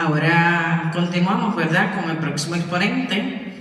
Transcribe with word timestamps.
Ahora 0.00 0.90
continuamos, 0.94 1.54
¿verdad?, 1.54 2.00
con 2.00 2.10
el 2.10 2.16
próximo 2.16 2.54
exponente, 2.54 3.52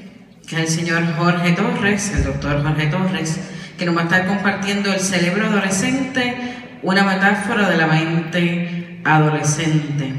que 0.48 0.56
es 0.56 0.62
el 0.62 0.68
señor 0.70 1.04
Jorge 1.18 1.52
Torres, 1.52 2.14
el 2.16 2.24
doctor 2.24 2.64
Jorge 2.64 2.88
Torres, 2.88 3.42
que 3.78 3.86
nos 3.86 3.98
va 3.98 4.02
a 4.02 4.04
estar 4.06 4.26
compartiendo 4.26 4.94
el 4.94 5.02
cerebro 5.02 5.48
adolescente, 5.48 6.38
una 6.82 7.04
metáfora 7.04 7.70
de 7.70 7.76
la 7.76 7.88
mente 7.88 9.02
adolescente. 9.04 10.14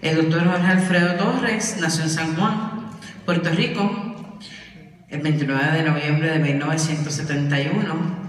El 0.00 0.16
doctor 0.18 0.48
Jorge 0.52 0.66
Alfredo 0.68 1.14
Torres 1.14 1.78
nació 1.80 2.04
en 2.04 2.10
San 2.10 2.36
Juan, 2.36 2.90
Puerto 3.26 3.50
Rico, 3.50 4.38
el 5.08 5.20
29 5.20 5.72
de 5.72 5.82
noviembre 5.82 6.30
de 6.30 6.38
1971 6.38 8.27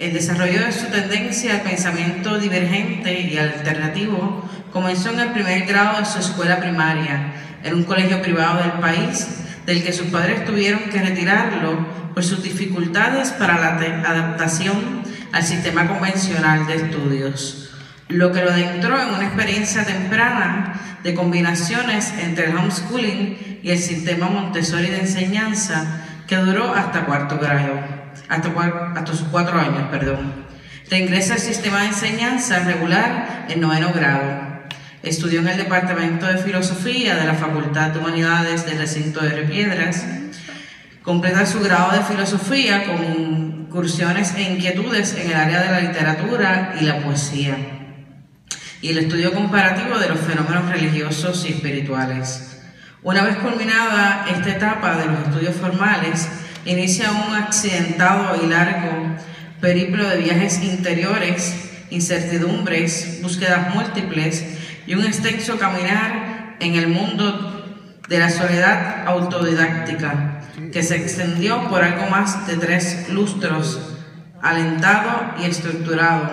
el 0.00 0.14
desarrollo 0.14 0.64
de 0.64 0.72
su 0.72 0.86
tendencia 0.86 1.56
al 1.56 1.60
pensamiento 1.60 2.38
divergente 2.38 3.20
y 3.20 3.36
alternativo 3.36 4.48
comenzó 4.72 5.10
en 5.10 5.20
el 5.20 5.32
primer 5.32 5.66
grado 5.66 5.98
de 5.98 6.06
su 6.06 6.18
escuela 6.18 6.58
primaria, 6.58 7.34
en 7.62 7.74
un 7.74 7.84
colegio 7.84 8.22
privado 8.22 8.62
del 8.62 8.72
país, 8.80 9.28
del 9.66 9.84
que 9.84 9.92
sus 9.92 10.06
padres 10.06 10.46
tuvieron 10.46 10.80
que 10.90 11.02
retirarlo 11.02 11.86
por 12.14 12.24
sus 12.24 12.42
dificultades 12.42 13.32
para 13.32 13.60
la 13.60 13.76
adaptación 14.08 15.02
al 15.32 15.44
sistema 15.44 15.86
convencional 15.86 16.66
de 16.66 16.76
estudios, 16.76 17.70
lo 18.08 18.32
que 18.32 18.42
lo 18.42 18.52
adentró 18.52 18.98
en 18.98 19.10
una 19.10 19.26
experiencia 19.26 19.84
temprana 19.84 20.98
de 21.04 21.14
combinaciones 21.14 22.14
entre 22.18 22.46
el 22.46 22.56
homeschooling 22.56 23.60
y 23.62 23.70
el 23.70 23.78
sistema 23.78 24.30
Montessori 24.30 24.88
de 24.88 25.00
enseñanza 25.00 26.06
que 26.26 26.36
duró 26.36 26.74
hasta 26.74 27.04
cuarto 27.04 27.38
grado 27.38 27.99
hasta, 28.28 29.06
sus 29.06 29.28
cuatro 29.28 29.58
años, 29.58 29.84
perdón. 29.90 30.46
Reingresa 30.90 31.34
al 31.34 31.40
sistema 31.40 31.80
de 31.80 31.88
enseñanza 31.88 32.60
regular 32.60 33.46
en 33.48 33.60
noveno 33.60 33.92
grado. 33.92 34.50
Estudió 35.02 35.40
en 35.40 35.48
el 35.48 35.56
Departamento 35.56 36.26
de 36.26 36.38
Filosofía 36.38 37.16
de 37.16 37.26
la 37.26 37.34
Facultad 37.34 37.90
de 37.90 37.98
Humanidades 38.00 38.66
del 38.66 38.78
Recinto 38.78 39.20
de 39.20 39.30
Repiedras. 39.30 40.04
Completa 41.02 41.46
su 41.46 41.60
grado 41.60 41.92
de 41.92 42.02
Filosofía 42.02 42.84
con 42.84 43.04
incursiones 43.04 44.34
e 44.34 44.42
inquietudes 44.42 45.14
en 45.14 45.30
el 45.30 45.36
área 45.36 45.62
de 45.62 45.70
la 45.70 45.80
literatura 45.80 46.74
y 46.80 46.84
la 46.84 46.98
poesía 46.98 47.56
y 48.82 48.88
el 48.88 48.98
estudio 48.98 49.32
comparativo 49.32 49.98
de 49.98 50.08
los 50.08 50.20
fenómenos 50.20 50.70
religiosos 50.70 51.44
y 51.44 51.52
espirituales. 51.52 52.62
Una 53.02 53.22
vez 53.22 53.36
culminada 53.36 54.26
esta 54.30 54.50
etapa 54.50 54.96
de 54.96 55.06
los 55.06 55.20
estudios 55.20 55.56
formales, 55.56 56.28
inicia 56.64 57.10
un 57.10 57.34
accidentado 57.34 58.42
y 58.42 58.46
largo 58.46 59.16
periplo 59.60 60.08
de 60.08 60.18
viajes 60.18 60.62
interiores, 60.62 61.70
incertidumbres, 61.90 63.20
búsquedas 63.22 63.74
múltiples 63.74 64.44
y 64.86 64.94
un 64.94 65.04
extenso 65.04 65.58
caminar 65.58 66.56
en 66.60 66.74
el 66.74 66.88
mundo 66.88 67.56
de 68.08 68.18
la 68.18 68.30
soledad 68.30 69.06
autodidáctica, 69.06 70.40
que 70.72 70.82
se 70.82 70.96
extendió 70.96 71.68
por 71.68 71.82
algo 71.82 72.06
más 72.10 72.46
de 72.46 72.56
tres 72.56 73.08
lustros, 73.10 73.80
alentado 74.42 75.34
y 75.40 75.44
estructurado 75.44 76.28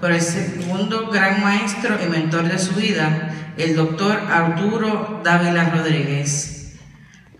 por 0.00 0.12
el 0.12 0.20
segundo 0.20 1.08
gran 1.10 1.42
maestro 1.42 1.96
y 2.04 2.08
mentor 2.08 2.48
de 2.48 2.58
su 2.58 2.74
vida, 2.74 3.30
el 3.56 3.76
doctor 3.76 4.18
Arturo 4.30 5.20
Dávila 5.24 5.70
Rodríguez. 5.70 6.51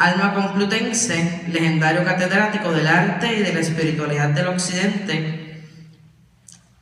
Alma 0.02 0.34
Complutense, 0.34 1.44
legendario 1.52 2.04
catedrático 2.04 2.72
del 2.72 2.88
arte 2.88 3.36
y 3.36 3.42
de 3.44 3.54
la 3.54 3.60
espiritualidad 3.60 4.30
del 4.30 4.48
occidente, 4.48 5.62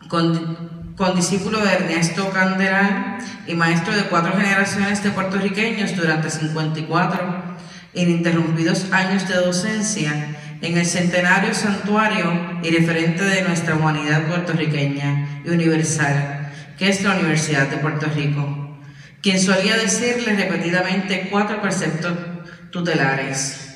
con, 0.08 0.80
discípulo 1.14 1.60
de 1.60 1.70
Ernesto 1.70 2.30
Canderal 2.30 3.18
y 3.46 3.52
maestro 3.52 3.94
de 3.94 4.04
cuatro 4.04 4.32
generaciones 4.32 5.04
de 5.04 5.10
puertorriqueños 5.10 5.94
durante 5.96 6.30
54 6.30 7.56
ininterrumpidos 7.92 8.90
años 8.90 9.28
de 9.28 9.34
docencia 9.34 10.38
en 10.62 10.78
el 10.78 10.86
centenario 10.86 11.52
santuario 11.52 12.58
y 12.62 12.70
referente 12.70 13.22
de 13.22 13.42
nuestra 13.42 13.74
humanidad 13.74 14.28
puertorriqueña 14.28 15.42
y 15.44 15.50
universal, 15.50 16.50
que 16.78 16.88
es 16.88 17.02
la 17.02 17.16
Universidad 17.16 17.68
de 17.68 17.76
Puerto 17.76 18.06
Rico, 18.14 18.78
quien 19.20 19.38
solía 19.38 19.76
decirle 19.76 20.36
repetidamente 20.36 21.28
cuatro 21.30 21.60
preceptos 21.60 22.29
tutelares. 22.70 23.70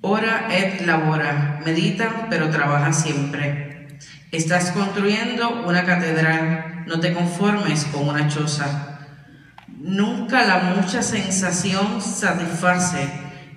Ora 0.00 0.48
et 0.50 0.86
labora, 0.86 1.60
medita 1.64 2.26
pero 2.30 2.50
trabaja 2.50 2.92
siempre. 2.92 3.98
Estás 4.30 4.70
construyendo 4.72 5.64
una 5.66 5.84
catedral, 5.84 6.84
no 6.86 7.00
te 7.00 7.12
conformes 7.12 7.84
con 7.86 8.08
una 8.08 8.28
choza. 8.28 9.00
Nunca 9.68 10.44
la 10.44 10.74
mucha 10.76 11.02
sensación 11.02 12.00
satisface 12.02 13.08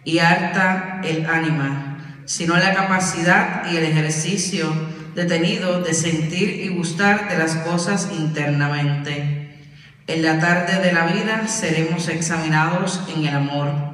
y 0.04 0.20
harta 0.20 1.02
el 1.04 1.26
ánima, 1.26 1.98
sino 2.26 2.56
la 2.58 2.74
capacidad 2.74 3.72
y 3.72 3.78
el 3.78 3.84
ejercicio 3.84 4.72
detenido 5.16 5.82
de 5.82 5.94
sentir 5.94 6.62
y 6.62 6.70
gustar 6.70 7.30
de 7.30 7.38
las 7.38 7.56
cosas 7.58 8.10
internamente. 8.18 9.66
En 10.08 10.24
la 10.24 10.40
tarde 10.40 10.82
de 10.82 10.94
la 10.94 11.06
vida 11.06 11.48
seremos 11.48 12.08
examinados 12.08 13.02
en 13.16 13.28
el 13.28 13.36
amor 13.36 13.89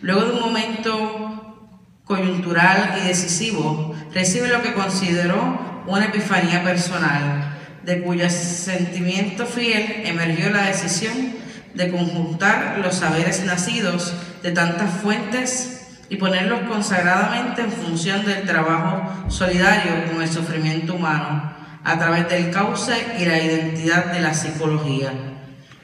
Luego 0.00 0.22
de 0.22 0.32
un 0.32 0.40
momento 0.40 1.68
coyuntural 2.04 2.98
y 3.02 3.08
decisivo, 3.08 3.94
recibe 4.14 4.48
lo 4.48 4.62
que 4.62 4.72
consideró 4.72 5.82
una 5.86 6.06
epifanía 6.06 6.62
personal, 6.62 7.56
de 7.82 8.02
cuyo 8.02 8.30
sentimiento 8.30 9.44
fiel 9.44 10.02
emergió 10.04 10.50
la 10.50 10.66
decisión 10.66 11.32
de 11.74 11.90
conjuntar 11.90 12.78
los 12.78 12.96
saberes 12.96 13.44
nacidos 13.44 14.14
de 14.42 14.52
tantas 14.52 14.90
fuentes 15.02 15.98
y 16.08 16.16
ponerlos 16.16 16.60
consagradamente 16.68 17.62
en 17.62 17.72
función 17.72 18.24
del 18.24 18.46
trabajo 18.46 19.30
solidario 19.30 20.12
con 20.12 20.22
el 20.22 20.28
sufrimiento 20.28 20.94
humano, 20.94 21.52
a 21.84 21.98
través 21.98 22.28
del 22.28 22.50
cauce 22.50 22.94
y 23.18 23.24
la 23.24 23.42
identidad 23.42 24.12
de 24.12 24.20
la 24.20 24.32
psicología, 24.32 25.12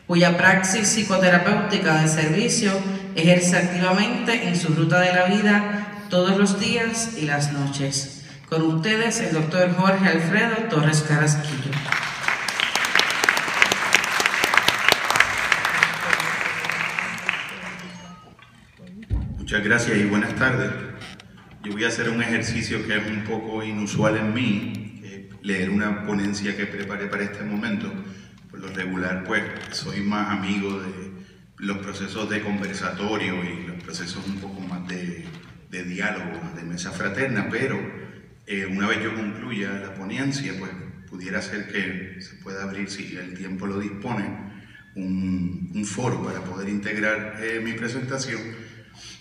cuya 0.07 0.37
praxis 0.37 0.89
psicoterapéutica 0.89 2.03
de 2.03 2.09
servicio 2.09 2.73
ejerce 3.15 3.57
activamente 3.57 4.49
en 4.49 4.57
su 4.57 4.75
ruta 4.75 5.01
de 5.01 5.13
la 5.13 5.25
vida 5.27 6.05
todos 6.11 6.37
los 6.37 6.61
días 6.61 7.17
y 7.19 7.27
las 7.27 7.53
noches. 7.53 8.25
Con 8.49 8.63
ustedes 8.63 9.21
el 9.21 9.33
doctor 9.33 9.75
Jorge 9.75 10.09
Alfredo 10.09 10.57
Torres 10.69 11.05
Carasquillo. 11.09 11.71
Muchas 19.39 19.65
gracias 19.65 19.99
y 19.99 20.05
buenas 20.05 20.35
tardes. 20.35 20.71
Yo 21.63 21.73
voy 21.73 21.85
a 21.85 21.89
hacer 21.89 22.11
un 22.11 22.23
ejercicio 22.23 22.87
que 22.87 22.97
es 22.97 23.07
un 23.07 23.25
poco 23.25 23.63
inusual 23.63 24.17
en 24.17 24.35
mí, 24.35 25.01
leer 25.43 25.71
una 25.71 26.05
ponencia 26.05 26.57
que 26.57 26.67
preparé 26.67 27.07
para 27.07 27.25
este 27.25 27.45
momento. 27.45 27.91
Por 28.51 28.61
lo 28.61 28.69
regular, 28.69 29.25
pues 29.25 29.43
soy 29.71 30.01
más 30.01 30.31
amigo 30.31 30.81
de 30.81 31.14
los 31.59 31.79
procesos 31.79 32.29
de 32.31 32.43
conversatorio 32.43 33.43
y 33.45 33.67
los 33.67 33.83
procesos 33.83 34.27
un 34.27 34.37
poco 34.37 34.61
más 34.61 34.87
de, 34.89 35.25
diálogo, 35.71 36.41
de 36.55 36.63
mesa 36.63 36.93
fraterna, 36.93 37.49
pero 37.51 37.77
eh, 38.47 38.67
una 38.67 38.87
vez 38.87 39.03
yo 39.03 39.15
concluya 39.15 39.73
la 39.73 39.95
ponencia, 39.95 40.53
pues 40.59 40.71
pudiera 41.09 41.43
ser 41.43 41.67
que 41.67 42.21
se 42.21 42.37
pueda 42.37 42.63
abrir, 42.63 42.89
si 42.89 43.17
el 43.17 43.35
tiempo 43.35 43.67
lo 43.67 43.79
dispone, 43.79 44.25
un, 44.95 45.85
foro 45.85 46.23
para 46.25 46.41
poder 46.41 46.69
integrar 46.69 47.39
eh, 47.43 47.61
mi 47.63 47.73
presentación, 47.73 48.41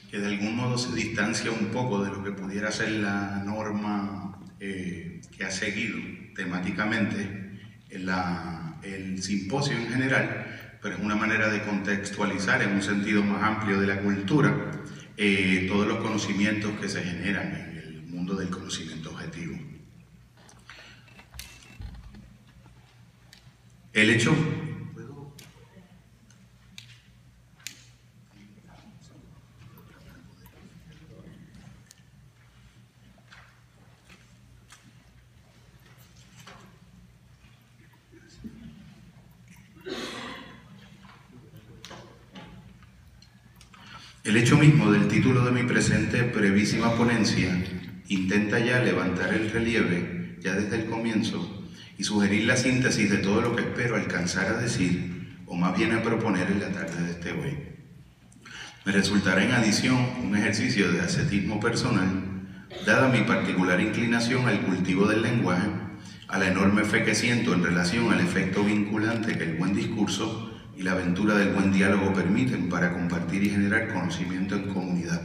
que 0.09 0.19
de 0.19 0.27
algún 0.27 0.55
modo 0.55 0.77
se 0.77 0.93
distancia 0.93 1.51
un 1.51 1.67
poco 1.67 2.03
de 2.03 2.11
lo 2.11 2.23
que 2.23 2.31
pudiera 2.31 2.71
ser 2.71 2.91
la 2.91 3.43
norma 3.43 4.39
eh, 4.59 5.21
que 5.35 5.43
ha 5.43 5.51
seguido 5.51 5.97
temáticamente 6.35 7.41
el 7.89 9.21
simposio 9.21 9.75
en 9.75 9.89
general, 9.89 10.42
pero 10.83 10.95
es 10.95 11.01
una 11.01 11.15
manera 11.15 11.47
de 11.49 11.63
contextualizar 11.63 12.61
en 12.61 12.73
un 12.73 12.81
sentido 12.81 13.23
más 13.23 13.41
amplio 13.41 13.79
de 13.79 13.87
la 13.87 14.01
cultura 14.01 14.71
eh, 15.15 15.65
todos 15.69 15.87
los 15.87 15.99
conocimientos 15.99 16.77
que 16.79 16.89
se 16.89 17.01
generan 17.01 17.55
en 17.55 17.77
el 17.77 18.03
mundo 18.03 18.35
del 18.35 18.49
conocimiento 18.49 19.11
objetivo. 19.11 19.57
El 23.93 24.09
hecho 24.09 24.35
El 44.23 44.37
hecho 44.37 44.57
mismo 44.57 44.89
del 44.89 45.09
título 45.09 45.43
de 45.43 45.51
mi 45.51 45.63
presente 45.63 46.21
brevísima 46.21 46.95
ponencia 46.95 47.61
intenta 48.07 48.57
ya 48.57 48.81
levantar 48.81 49.33
el 49.33 49.51
relieve, 49.51 50.37
ya 50.39 50.53
desde 50.53 50.77
el 50.77 50.85
comienzo, 50.85 51.67
y 51.97 52.05
sugerir 52.05 52.45
la 52.45 52.55
síntesis 52.55 53.09
de 53.09 53.17
todo 53.17 53.41
lo 53.41 53.53
que 53.53 53.63
espero 53.63 53.97
alcanzar 53.97 54.45
a 54.47 54.61
decir, 54.61 55.41
o 55.45 55.55
más 55.55 55.77
bien 55.77 55.91
a 55.91 56.01
proponer 56.01 56.49
en 56.49 56.61
la 56.61 56.69
tarde 56.69 57.03
de 57.03 57.11
este 57.11 57.31
hoy. 57.33 57.57
Me 58.85 58.93
resultará 58.93 59.43
en 59.43 59.51
adición 59.51 59.97
un 60.23 60.37
ejercicio 60.37 60.89
de 60.89 61.01
ascetismo 61.01 61.59
personal, 61.59 62.23
dada 62.85 63.09
mi 63.09 63.23
particular 63.23 63.81
inclinación 63.81 64.47
al 64.47 64.61
cultivo 64.61 65.05
del 65.05 65.21
lenguaje, 65.21 65.67
a 66.29 66.39
la 66.39 66.47
enorme 66.47 66.85
fe 66.85 67.03
que 67.03 67.13
siento 67.13 67.53
en 67.53 67.61
relación 67.61 68.13
al 68.13 68.21
efecto 68.21 68.63
vinculante 68.63 69.37
que 69.37 69.43
el 69.43 69.57
buen 69.57 69.75
discurso 69.75 70.52
y 70.77 70.83
la 70.83 70.93
aventura 70.93 71.35
del 71.35 71.53
buen 71.53 71.71
diálogo 71.71 72.13
permiten 72.13 72.69
para 72.69 72.93
compartir 72.93 73.43
y 73.43 73.49
generar 73.49 73.93
conocimiento 73.93 74.55
en 74.55 74.73
comunidad. 74.73 75.21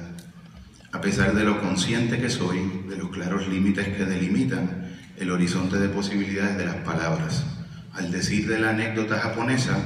A 0.93 1.01
pesar 1.01 1.35
de 1.35 1.45
lo 1.45 1.61
consciente 1.61 2.19
que 2.19 2.31
soy 2.31 2.59
de 2.89 2.97
los 2.97 3.11
claros 3.11 3.47
límites 3.49 3.89
que 3.89 4.05
delimitan 4.05 4.97
el 5.19 5.31
horizonte 5.31 5.79
de 5.79 5.89
posibilidades 5.89 6.57
de 6.57 6.65
las 6.65 6.77
palabras. 6.77 7.45
Al 7.93 8.11
decir 8.11 8.47
de 8.49 8.61
la 8.61 8.71
anécdota 8.71 9.19
japonesa, 9.19 9.77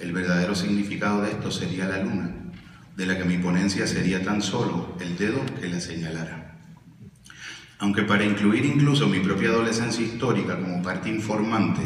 el 0.00 0.12
verdadero 0.12 0.54
significado 0.54 1.22
de 1.22 1.30
esto 1.30 1.50
sería 1.50 1.86
la 1.86 1.98
luna, 1.98 2.32
de 2.96 3.06
la 3.06 3.16
que 3.16 3.24
mi 3.24 3.38
ponencia 3.38 3.86
sería 3.86 4.22
tan 4.24 4.42
solo 4.42 4.96
el 5.00 5.16
dedo 5.16 5.40
que 5.60 5.68
la 5.68 5.80
señalara. 5.80 6.58
Aunque 7.78 8.02
para 8.02 8.24
incluir 8.24 8.64
incluso 8.64 9.08
mi 9.08 9.20
propia 9.20 9.50
adolescencia 9.50 10.04
histórica 10.04 10.58
como 10.58 10.82
parte 10.82 11.08
informante 11.08 11.82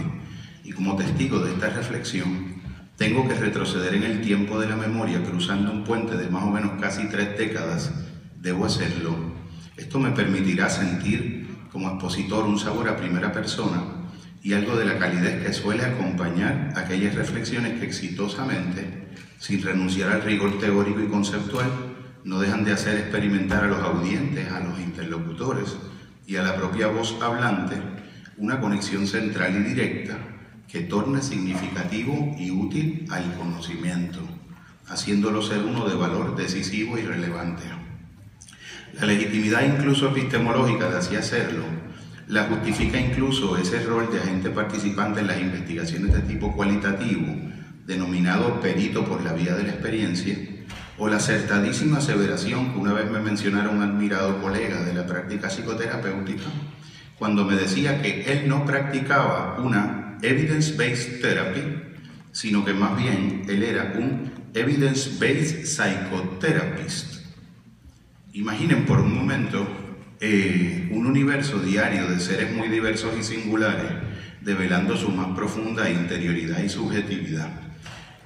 y 0.64 0.72
como 0.72 0.96
testigo 0.96 1.38
de 1.40 1.52
esta 1.52 1.70
reflexión, 1.70 2.55
tengo 2.96 3.28
que 3.28 3.34
retroceder 3.34 3.94
en 3.94 4.04
el 4.04 4.20
tiempo 4.22 4.58
de 4.58 4.68
la 4.68 4.76
memoria 4.76 5.22
cruzando 5.22 5.70
un 5.70 5.84
puente 5.84 6.16
de 6.16 6.30
más 6.30 6.44
o 6.44 6.50
menos 6.50 6.80
casi 6.80 7.08
tres 7.08 7.36
décadas, 7.36 7.92
debo 8.40 8.64
hacerlo. 8.64 9.14
Esto 9.76 9.98
me 9.98 10.12
permitirá 10.12 10.70
sentir 10.70 11.46
como 11.70 11.90
expositor 11.90 12.44
un 12.44 12.58
sabor 12.58 12.88
a 12.88 12.96
primera 12.96 13.32
persona 13.32 13.82
y 14.42 14.54
algo 14.54 14.76
de 14.76 14.86
la 14.86 14.98
calidez 14.98 15.44
que 15.44 15.52
suele 15.52 15.84
acompañar 15.84 16.72
aquellas 16.74 17.14
reflexiones 17.14 17.78
que 17.78 17.84
exitosamente, 17.84 19.08
sin 19.38 19.62
renunciar 19.62 20.10
al 20.10 20.22
rigor 20.22 20.58
teórico 20.58 21.00
y 21.00 21.08
conceptual, 21.08 21.70
no 22.24 22.40
dejan 22.40 22.64
de 22.64 22.72
hacer 22.72 22.96
experimentar 22.96 23.64
a 23.64 23.68
los 23.68 23.80
audientes, 23.80 24.50
a 24.50 24.60
los 24.60 24.80
interlocutores 24.80 25.76
y 26.26 26.36
a 26.36 26.42
la 26.42 26.56
propia 26.56 26.86
voz 26.86 27.14
hablante 27.20 27.76
una 28.38 28.60
conexión 28.60 29.06
central 29.06 29.54
y 29.56 29.68
directa 29.68 30.35
que 30.68 30.80
torne 30.80 31.22
significativo 31.22 32.34
y 32.38 32.50
útil 32.50 33.06
al 33.10 33.34
conocimiento, 33.34 34.20
haciéndolo 34.88 35.42
ser 35.42 35.60
uno 35.60 35.88
de 35.88 35.96
valor 35.96 36.36
decisivo 36.36 36.98
y 36.98 37.02
relevante. 37.02 37.64
La 38.94 39.06
legitimidad 39.06 39.62
incluso 39.62 40.08
epistemológica 40.08 40.88
de 40.88 40.98
así 40.98 41.16
hacerlo 41.16 41.64
la 42.28 42.44
justifica 42.44 42.98
incluso 42.98 43.56
ese 43.56 43.84
rol 43.84 44.10
de 44.10 44.18
agente 44.18 44.50
participante 44.50 45.20
en 45.20 45.28
las 45.28 45.40
investigaciones 45.40 46.12
de 46.12 46.20
tipo 46.22 46.52
cualitativo, 46.56 47.32
denominado 47.86 48.60
perito 48.60 49.04
por 49.04 49.22
la 49.22 49.32
vía 49.32 49.54
de 49.54 49.62
la 49.62 49.70
experiencia, 49.70 50.36
o 50.98 51.08
la 51.08 51.18
acertadísima 51.18 51.98
aseveración 51.98 52.72
que 52.72 52.78
una 52.78 52.94
vez 52.94 53.08
me 53.10 53.20
mencionara 53.20 53.68
un 53.68 53.80
admirado 53.80 54.40
colega 54.40 54.82
de 54.82 54.94
la 54.94 55.06
práctica 55.06 55.48
psicoterapéutica, 55.48 56.44
cuando 57.16 57.44
me 57.44 57.54
decía 57.54 58.02
que 58.02 58.24
él 58.32 58.48
no 58.48 58.64
practicaba 58.64 59.58
una 59.60 60.05
evidence-based 60.22 61.20
therapy, 61.20 61.62
sino 62.32 62.64
que 62.64 62.72
más 62.72 62.96
bien 62.96 63.42
él 63.48 63.62
era 63.62 63.94
un 63.98 64.30
evidence-based 64.54 65.64
psychotherapist 65.64 67.16
Imaginen 68.36 68.84
por 68.84 69.00
un 69.00 69.14
momento 69.14 69.66
eh, 70.20 70.90
un 70.92 71.06
universo 71.06 71.58
diario 71.58 72.06
de 72.06 72.20
seres 72.20 72.54
muy 72.54 72.68
diversos 72.68 73.14
y 73.18 73.22
singulares, 73.22 73.90
develando 74.42 74.94
su 74.94 75.08
más 75.08 75.34
profunda 75.34 75.88
interioridad 75.88 76.62
y 76.62 76.68
subjetividad. 76.68 77.48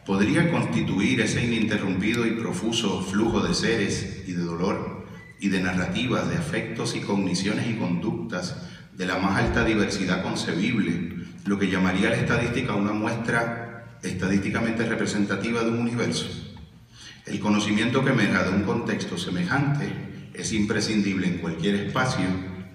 Podría 0.05 0.51
constituir 0.51 1.21
ese 1.21 1.45
ininterrumpido 1.45 2.27
y 2.27 2.33
profuso 2.33 3.03
flujo 3.03 3.41
de 3.41 3.55
seres 3.55 4.25
y 4.27 4.33
de 4.33 4.43
dolor 4.43 5.07
y 5.39 5.49
de 5.49 5.61
narrativas, 5.61 6.29
de 6.29 6.39
afectos 6.39 6.97
y 6.97 7.01
cogniciones 7.03 7.69
y 7.69 7.75
conductas 7.75 8.57
de 9.00 9.06
la 9.06 9.17
más 9.17 9.38
alta 9.38 9.64
diversidad 9.64 10.23
concebible, 10.23 11.25
lo 11.47 11.58
que 11.58 11.70
llamaría 11.70 12.11
la 12.11 12.17
estadística 12.17 12.75
una 12.75 12.93
muestra 12.93 13.97
estadísticamente 14.02 14.85
representativa 14.85 15.62
de 15.62 15.70
un 15.70 15.79
universo. 15.79 16.26
El 17.25 17.41
conocimiento 17.41 18.05
que 18.05 18.11
emerja 18.11 18.43
de 18.43 18.50
un 18.50 18.64
contexto 18.64 19.17
semejante 19.17 19.91
es 20.35 20.52
imprescindible 20.52 21.29
en 21.29 21.38
cualquier 21.38 21.76
espacio 21.76 22.26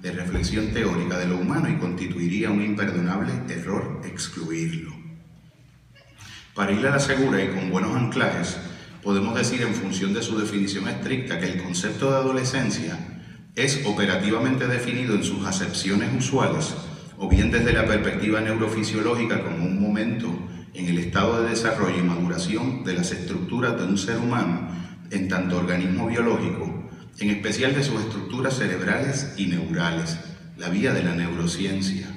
de 0.02 0.12
reflexión 0.14 0.74
teórica 0.74 1.20
de 1.20 1.28
lo 1.28 1.38
humano 1.38 1.70
y 1.70 1.78
constituiría 1.78 2.50
un 2.50 2.64
imperdonable 2.64 3.32
error 3.50 4.02
excluirlo. 4.04 4.96
Para 6.56 6.72
ir 6.72 6.88
a 6.88 6.90
la 6.90 7.00
segura 7.00 7.44
y 7.44 7.50
con 7.50 7.70
buenos 7.70 7.96
anclajes, 7.96 8.58
podemos 9.04 9.36
decir 9.36 9.62
en 9.62 9.76
función 9.76 10.12
de 10.16 10.24
su 10.24 10.40
definición 10.40 10.88
estricta 10.88 11.40
que 11.40 11.52
el 11.52 11.62
concepto 11.62 12.10
de 12.10 12.18
adolescencia 12.18 13.15
es 13.56 13.86
operativamente 13.86 14.68
definido 14.68 15.16
en 15.16 15.24
sus 15.24 15.46
acepciones 15.46 16.10
usuales 16.18 16.76
o 17.18 17.30
bien 17.30 17.52
desde 17.52 17.72
la 17.72 17.86
perspectiva 17.86 18.42
neurofisiológica 18.42 19.42
como 19.44 19.66
un 19.66 19.82
momento 19.82 20.28
en 20.74 20.90
el 20.90 20.98
estado 20.98 21.42
de 21.42 21.50
desarrollo 21.50 21.98
y 21.98 22.04
maduración 22.04 22.84
de 22.84 22.94
las 22.94 23.12
estructuras 23.12 23.78
de 23.78 23.86
un 23.86 23.98
ser 23.98 24.18
humano 24.18 24.68
en 25.10 25.30
tanto 25.30 25.58
organismo 25.58 26.08
biológico, 26.08 26.90
en 27.20 27.30
especial 27.30 27.74
de 27.74 27.84
sus 27.84 28.02
estructuras 28.02 28.58
cerebrales 28.58 29.34
y 29.38 29.46
neurales, 29.46 30.18
la 30.58 30.68
vía 30.68 30.94
de 30.94 31.04
la 31.04 31.16
neurociencia, 31.16 32.08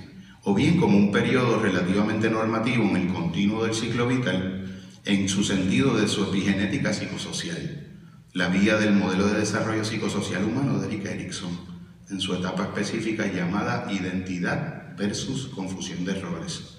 o 0.42 0.54
bien 0.54 0.80
como 0.80 0.96
un 0.96 1.12
periodo 1.12 1.60
relativamente 1.60 2.30
normativo 2.30 2.84
en 2.84 2.96
el 2.96 3.08
continuo 3.12 3.64
del 3.64 3.74
ciclo 3.74 4.08
vital, 4.08 4.80
en 5.04 5.28
su 5.28 5.44
sentido 5.44 5.96
de 5.96 6.08
su 6.08 6.24
epigenética 6.24 6.92
psicosocial, 6.92 7.77
la 8.38 8.46
vía 8.46 8.76
del 8.76 8.94
modelo 8.94 9.26
de 9.26 9.40
desarrollo 9.40 9.84
psicosocial 9.84 10.44
humano 10.44 10.78
de 10.78 10.86
Eric 10.86 11.06
Erickson, 11.06 11.50
en 12.08 12.20
su 12.20 12.32
etapa 12.34 12.62
específica 12.62 13.26
llamada 13.26 13.88
identidad 13.90 14.96
versus 14.96 15.48
confusión 15.48 16.04
de 16.04 16.12
errores. 16.12 16.78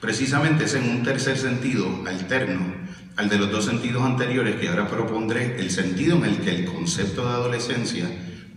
Precisamente 0.00 0.64
es 0.64 0.74
en 0.74 0.90
un 0.90 1.04
tercer 1.04 1.38
sentido 1.38 1.86
alterno 2.04 2.74
al 3.14 3.28
de 3.28 3.38
los 3.38 3.52
dos 3.52 3.66
sentidos 3.66 4.02
anteriores 4.02 4.56
que 4.56 4.68
ahora 4.68 4.88
propondré, 4.88 5.60
el 5.60 5.70
sentido 5.70 6.16
en 6.16 6.24
el 6.24 6.38
que 6.38 6.50
el 6.50 6.64
concepto 6.64 7.28
de 7.28 7.34
adolescencia 7.34 8.06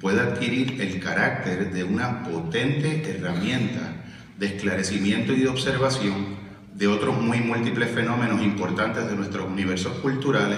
puede 0.01 0.19
adquirir 0.19 0.81
el 0.81 0.99
carácter 0.99 1.71
de 1.71 1.83
una 1.83 2.23
potente 2.23 3.07
herramienta 3.07 4.03
de 4.39 4.47
esclarecimiento 4.47 5.31
y 5.31 5.41
de 5.41 5.47
observación 5.47 6.41
de 6.73 6.87
otros 6.87 7.21
muy 7.21 7.39
múltiples 7.41 7.91
fenómenos 7.91 8.41
importantes 8.41 9.07
de 9.07 9.15
nuestros 9.15 9.47
universos 9.47 9.99
culturales, 9.99 10.57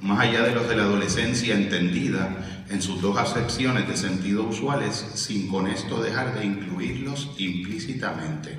más 0.00 0.20
allá 0.20 0.42
de 0.42 0.54
los 0.54 0.68
de 0.68 0.76
la 0.76 0.84
adolescencia 0.84 1.54
entendida 1.54 2.64
en 2.70 2.80
sus 2.80 3.02
dos 3.02 3.18
acepciones 3.18 3.88
de 3.88 3.96
sentido 3.96 4.44
usuales, 4.44 5.04
sin 5.14 5.48
con 5.48 5.66
esto 5.66 6.02
dejar 6.02 6.38
de 6.38 6.46
incluirlos 6.46 7.30
implícitamente. 7.36 8.58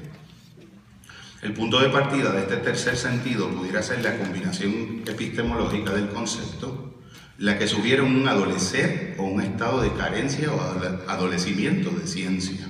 El 1.41 1.53
punto 1.53 1.79
de 1.79 1.89
partida 1.89 2.31
de 2.31 2.41
este 2.41 2.57
tercer 2.57 2.95
sentido 2.95 3.49
pudiera 3.49 3.81
ser 3.81 4.03
la 4.03 4.17
combinación 4.17 5.01
epistemológica 5.07 5.93
del 5.93 6.09
concepto, 6.09 6.99
la 7.39 7.57
que 7.57 7.67
sugiere 7.67 8.03
un 8.03 8.27
adolecer 8.27 9.15
o 9.17 9.23
un 9.23 9.41
estado 9.41 9.81
de 9.81 9.91
carencia 9.93 10.53
o 10.53 10.61
adolecimiento 11.07 11.89
de 11.89 12.05
ciencia. 12.05 12.67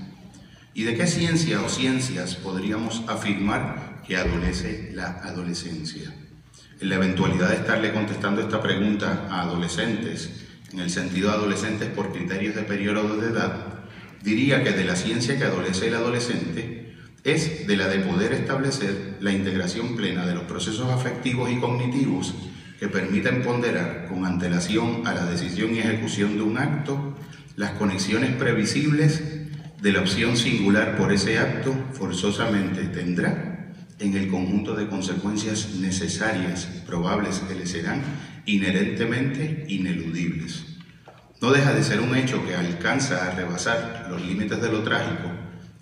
¿Y 0.74 0.84
de 0.84 0.96
qué 0.96 1.06
ciencia 1.06 1.62
o 1.62 1.68
ciencias 1.68 2.36
podríamos 2.36 3.04
afirmar 3.10 4.04
que 4.08 4.16
adolece 4.16 4.92
la 4.94 5.20
adolescencia? 5.22 6.14
La 6.82 6.96
eventualidad 6.96 7.50
de 7.50 7.58
estarle 7.58 7.94
contestando 7.94 8.42
esta 8.42 8.60
pregunta 8.60 9.28
a 9.30 9.44
adolescentes, 9.44 10.48
en 10.74 10.80
el 10.80 10.90
sentido 10.90 11.30
de 11.30 11.36
adolescentes 11.36 11.88
por 11.90 12.12
criterios 12.12 12.56
de 12.56 12.64
periodo 12.64 13.18
de 13.18 13.28
edad, 13.28 13.84
diría 14.24 14.64
que 14.64 14.72
de 14.72 14.84
la 14.84 14.96
ciencia 14.96 15.38
que 15.38 15.44
adolece 15.44 15.90
el 15.90 15.94
adolescente 15.94 16.96
es 17.24 17.68
de 17.68 17.78
la 17.78 17.88
de 17.88 18.00
poder 18.00 18.34
establecer 18.34 19.18
la 19.20 19.32
integración 19.32 19.96
plena 19.96 20.26
de 20.26 20.34
los 20.34 20.46
procesos 20.46 20.90
afectivos 20.90 21.52
y 21.52 21.60
cognitivos 21.60 22.34
que 22.80 22.88
permiten 22.88 23.44
ponderar 23.44 24.08
con 24.08 24.26
antelación 24.26 25.06
a 25.06 25.14
la 25.14 25.26
decisión 25.26 25.76
y 25.76 25.80
ejecución 25.80 26.36
de 26.36 26.42
un 26.42 26.58
acto 26.58 27.16
las 27.58 27.74
conexiones 27.74 28.32
previsibles 28.38 29.22
de 29.80 29.92
la 29.92 30.00
opción 30.00 30.36
singular 30.36 30.98
por 30.98 31.14
ese 31.14 31.38
acto 31.38 31.76
forzosamente 31.94 32.86
tendrá 32.86 33.51
en 34.02 34.16
el 34.16 34.28
conjunto 34.28 34.76
de 34.76 34.88
consecuencias 34.88 35.76
necesarias, 35.80 36.66
probables 36.86 37.40
que 37.48 37.56
le 37.56 37.66
serán 37.66 38.02
inherentemente 38.46 39.66
ineludibles. 39.70 40.66
No 41.40 41.52
deja 41.52 41.74
de 41.74 41.84
ser 41.84 42.02
un 42.02 42.16
hecho 42.16 42.46
que 42.46 42.56
alcanza 42.56 43.26
a 43.26 43.36
rebasar 43.36 44.08
los 44.10 44.22
límites 44.22 44.62
de 44.62 44.72
lo 44.72 44.84
trágico 44.84 45.30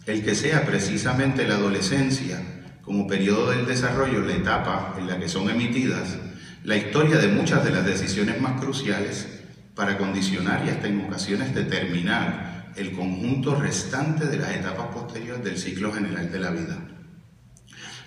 el 0.05 0.23
que 0.23 0.33
sea 0.35 0.65
precisamente 0.65 1.47
la 1.47 1.55
adolescencia 1.55 2.41
como 2.81 3.05
periodo 3.05 3.51
del 3.51 3.65
desarrollo, 3.67 4.21
la 4.21 4.33
etapa 4.33 4.95
en 4.97 5.07
la 5.07 5.19
que 5.19 5.29
son 5.29 5.49
emitidas 5.49 6.17
la 6.63 6.75
historia 6.75 7.17
de 7.17 7.29
muchas 7.29 7.63
de 7.63 7.71
las 7.71 7.85
decisiones 7.85 8.41
más 8.41 8.59
cruciales 8.59 9.27
para 9.75 9.97
condicionar 9.97 10.65
y 10.65 10.69
hasta 10.69 10.87
en 10.87 11.05
ocasiones 11.05 11.55
determinar 11.55 12.73
el 12.75 12.91
conjunto 12.91 13.55
restante 13.55 14.25
de 14.25 14.37
las 14.37 14.51
etapas 14.51 14.87
posteriores 14.87 15.43
del 15.43 15.57
ciclo 15.57 15.93
general 15.93 16.31
de 16.31 16.39
la 16.39 16.49
vida. 16.49 16.77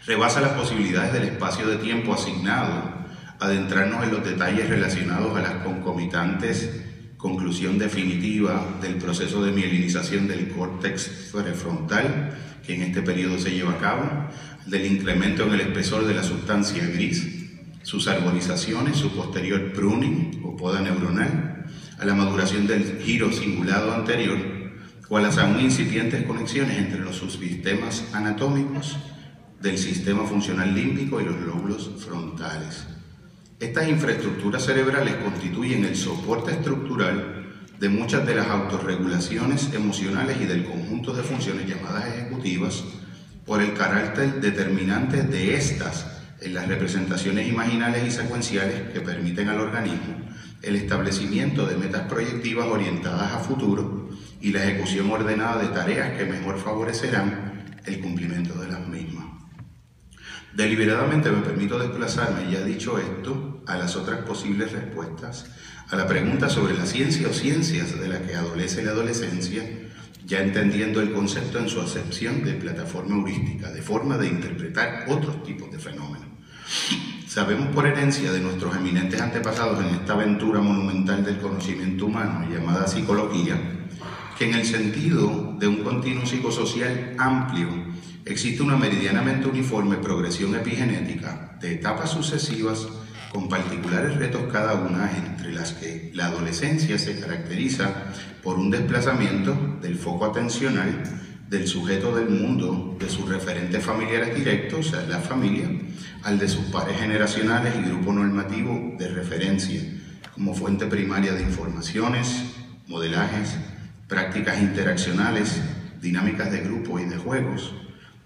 Rebasa 0.04 0.40
las 0.40 0.52
posibilidades 0.52 1.12
del 1.12 1.23
espacio 1.25 1.64
de 1.68 1.76
tiempo 1.76 2.12
asignado, 2.12 3.06
adentrarnos 3.38 4.02
en 4.02 4.11
los 4.11 4.25
detalles 4.25 4.68
relacionados 4.68 5.37
a 5.37 5.42
las 5.42 5.52
concomitantes 5.62 6.82
conclusión 7.16 7.78
definitiva 7.78 8.78
del 8.80 8.97
proceso 8.97 9.44
de 9.44 9.52
mielinización 9.52 10.26
del 10.26 10.49
córtex 10.49 11.30
prefrontal 11.32 12.37
que 12.66 12.75
en 12.75 12.82
este 12.82 13.00
periodo 13.00 13.38
se 13.38 13.52
lleva 13.52 13.75
a 13.75 13.78
cabo, 13.78 14.28
del 14.66 14.87
incremento 14.87 15.44
en 15.44 15.54
el 15.54 15.61
espesor 15.61 16.04
de 16.04 16.14
la 16.14 16.25
sustancia 16.25 16.85
gris, 16.85 17.50
sus 17.85 18.09
arborizaciones, 18.09 18.97
su 18.97 19.14
posterior 19.14 19.73
pruning 19.73 20.42
o 20.44 20.56
poda 20.56 20.80
neuronal, 20.80 21.64
a 21.97 22.04
la 22.04 22.14
maduración 22.14 22.66
del 22.66 22.99
giro 23.00 23.30
cingulado 23.30 23.94
anterior 23.94 24.38
o 25.09 25.16
a 25.16 25.23
las 25.23 25.38
aún 25.38 25.61
incipientes 25.61 26.25
conexiones 26.25 26.76
entre 26.76 26.99
los 26.99 27.14
subsistemas 27.14 28.04
anatómicos 28.12 28.97
del 29.62 29.78
sistema 29.78 30.25
funcional 30.25 30.75
límbico 30.75 31.21
y 31.21 31.25
los 31.25 31.40
lóbulos 31.40 31.90
frontales. 32.04 32.85
Estas 33.61 33.88
infraestructuras 33.88 34.64
cerebrales 34.64 35.14
constituyen 35.16 35.85
el 35.85 35.95
soporte 35.95 36.50
estructural 36.50 37.47
de 37.78 37.88
muchas 37.88 38.26
de 38.26 38.35
las 38.35 38.49
autorregulaciones 38.49 39.73
emocionales 39.73 40.37
y 40.40 40.47
del 40.47 40.64
conjunto 40.64 41.12
de 41.12 41.23
funciones 41.23 41.69
llamadas 41.69 42.07
ejecutivas 42.09 42.85
por 43.47 43.62
el 43.62 43.75
carácter 43.75 44.40
determinante 44.40 45.23
de 45.23 45.54
estas 45.54 46.07
en 46.40 46.54
las 46.54 46.66
representaciones 46.66 47.49
imaginales 47.49 48.07
y 48.07 48.11
secuenciales 48.11 48.90
que 48.92 49.00
permiten 49.00 49.49
al 49.49 49.61
organismo 49.61 50.16
el 50.62 50.76
establecimiento 50.76 51.66
de 51.66 51.76
metas 51.76 52.02
proyectivas 52.02 52.66
orientadas 52.66 53.33
a 53.33 53.38
futuro 53.38 54.11
y 54.40 54.50
la 54.52 54.64
ejecución 54.64 55.11
ordenada 55.11 55.62
de 55.62 55.69
tareas 55.69 56.16
que 56.16 56.25
mejor 56.25 56.59
favorecerán 56.59 57.78
el 57.85 58.00
cumplimiento 58.00 58.54
de 58.61 58.69
las 58.69 58.87
mismas. 58.88 59.31
Deliberadamente 60.54 61.30
me 61.30 61.42
permito 61.42 61.78
desplazarme, 61.78 62.50
ya 62.50 62.62
dicho 62.62 62.99
esto, 62.99 63.62
a 63.66 63.76
las 63.76 63.97
otras 63.97 64.21
posibles 64.21 64.73
respuestas 64.73 65.47
a 65.92 65.97
la 65.97 66.06
pregunta 66.06 66.49
sobre 66.49 66.75
la 66.75 66.87
ciencia 66.87 67.28
o 67.28 67.35
ciencias 67.35 68.00
de 68.00 68.09
la 68.09 68.23
que 68.23 68.35
adolece 68.35 68.82
la 68.82 68.92
adolescencia, 68.92 69.62
ya 70.25 70.40
entendiendo 70.40 71.02
el 71.02 71.12
concepto 71.12 71.59
en 71.59 71.68
su 71.68 71.82
acepción 71.82 72.42
de 72.44 72.54
plataforma 72.54 73.14
heurística, 73.16 73.71
de 73.71 73.82
forma 73.82 74.16
de 74.16 74.28
interpretar 74.28 75.04
otros 75.09 75.42
tipos 75.42 75.71
de 75.71 75.78
fenómenos. 75.78 76.28
Sabemos 77.28 77.68
por 77.75 77.87
herencia 77.87 78.32
de 78.32 78.40
nuestros 78.40 78.75
eminentes 78.75 79.21
antepasados 79.21 79.85
en 79.85 79.94
esta 79.94 80.14
aventura 80.14 80.62
monumental 80.62 81.23
del 81.23 81.38
conocimiento 81.38 82.06
humano 82.06 82.49
llamada 82.50 82.88
psicología, 82.88 83.61
que 84.38 84.49
en 84.49 84.54
el 84.54 84.64
sentido 84.64 85.54
de 85.59 85.66
un 85.66 85.85
continuo 85.85 86.25
psicosocial 86.25 87.14
amplio 87.18 87.68
existe 88.25 88.62
una 88.62 88.76
meridianamente 88.76 89.49
uniforme 89.49 89.97
progresión 89.97 90.55
epigenética 90.55 91.57
de 91.61 91.75
etapas 91.75 92.11
sucesivas 92.11 92.88
con 93.33 93.49
particulares 93.49 94.17
retos 94.17 94.52
cada 94.52 94.75
una, 94.75 95.11
entre 95.17 95.52
las 95.52 95.73
que 95.73 96.11
la 96.14 96.26
adolescencia 96.26 96.99
se 96.99 97.19
caracteriza 97.19 97.91
por 98.43 98.59
un 98.59 98.71
desplazamiento 98.71 99.79
del 99.81 99.97
foco 99.97 100.26
atencional 100.26 101.02
del 101.52 101.69
sujeto 101.69 102.17
del 102.17 102.31
mundo, 102.31 102.97
de 102.99 103.11
sus 103.11 103.29
referentes 103.29 103.85
familiares 103.85 104.35
directos, 104.35 104.87
o 104.87 104.91
sea, 104.91 105.02
la 105.02 105.19
familia, 105.19 105.69
al 106.23 106.38
de 106.38 106.49
sus 106.49 106.64
pares 106.67 106.99
generacionales 106.99 107.75
y 107.79 107.88
grupo 107.91 108.11
normativo 108.11 108.95
de 108.99 109.09
referencia, 109.09 109.83
como 110.33 110.55
fuente 110.55 110.87
primaria 110.87 111.35
de 111.35 111.43
informaciones, 111.43 112.43
modelajes, 112.88 113.57
prácticas 114.09 114.62
interaccionales, 114.62 115.61
dinámicas 116.00 116.50
de 116.50 116.61
grupo 116.61 116.99
y 116.99 117.05
de 117.05 117.19
juegos, 117.19 117.75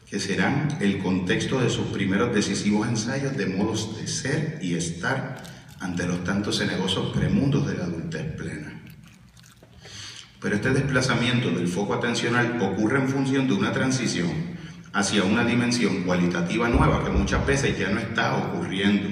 que 0.09 0.21
serán 0.21 0.79
el 0.81 0.99
contexto 0.99 1.61
de 1.61 1.69
sus 1.69 1.87
primeros 1.89 2.33
decisivos 2.35 2.89
ensayos 2.89 3.37
de 3.37 3.47
modos 3.47 3.99
de 3.99 4.07
ser 4.07 4.59
y 4.63 4.75
estar 4.75 5.43
ante 5.81 6.07
los 6.07 6.23
tantos 6.23 6.59
cenegosos 6.59 7.15
premundos 7.15 7.67
de 7.67 7.77
la 7.77 7.85
adultez 7.85 8.37
plena. 8.37 8.81
Pero 10.41 10.57
este 10.57 10.71
desplazamiento 10.71 11.51
del 11.51 11.67
foco 11.67 11.95
atencional 11.95 12.59
ocurre 12.61 13.01
en 13.01 13.09
función 13.09 13.49
de 13.49 13.55
una 13.55 13.73
transición 13.73 14.31
hacia 14.93 15.25
una 15.25 15.45
dimensión 15.45 16.05
cualitativa 16.05 16.69
nueva 16.69 17.05
que 17.05 17.11
muchas 17.11 17.45
veces 17.45 17.77
ya 17.77 17.91
no 17.91 17.99
está 17.99 18.37
ocurriendo, 18.37 19.09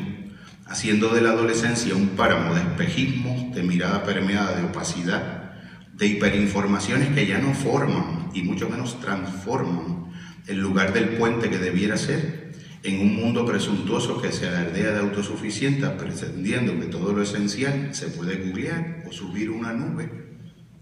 haciendo 0.66 1.08
de 1.08 1.22
la 1.22 1.30
adolescencia 1.30 1.94
un 1.94 2.10
páramo 2.10 2.54
de 2.54 2.60
espejismo, 2.60 3.50
de 3.52 3.62
mirada 3.62 4.04
permeada 4.04 4.56
de 4.56 4.64
opacidad, 4.64 5.52
de 5.92 6.06
hiperinformaciones 6.06 7.08
que 7.10 7.26
ya 7.26 7.38
no 7.38 7.52
forman 7.52 8.30
y 8.32 8.42
mucho 8.42 8.68
menos 8.68 9.00
transforman 9.00 10.03
el 10.46 10.58
lugar 10.58 10.92
del 10.92 11.10
puente 11.10 11.50
que 11.50 11.58
debiera 11.58 11.96
ser 11.96 12.52
en 12.82 13.00
un 13.00 13.16
mundo 13.16 13.46
presuntuoso 13.46 14.20
que 14.20 14.30
se 14.30 14.46
alardea 14.46 14.92
de 14.92 15.00
autosuficiencia, 15.00 15.96
pretendiendo 15.96 16.78
que 16.78 16.86
todo 16.86 17.12
lo 17.12 17.22
esencial 17.22 17.94
se 17.94 18.08
puede 18.08 18.36
googlear 18.36 19.04
o 19.08 19.12
subir 19.12 19.50
una 19.50 19.72
nube 19.72 20.10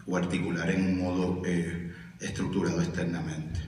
o 0.06 0.16
articular 0.16 0.70
en 0.70 0.84
un 0.84 0.98
modo 0.98 1.42
eh, 1.46 1.92
estructurado 2.20 2.82
externamente. 2.82 3.60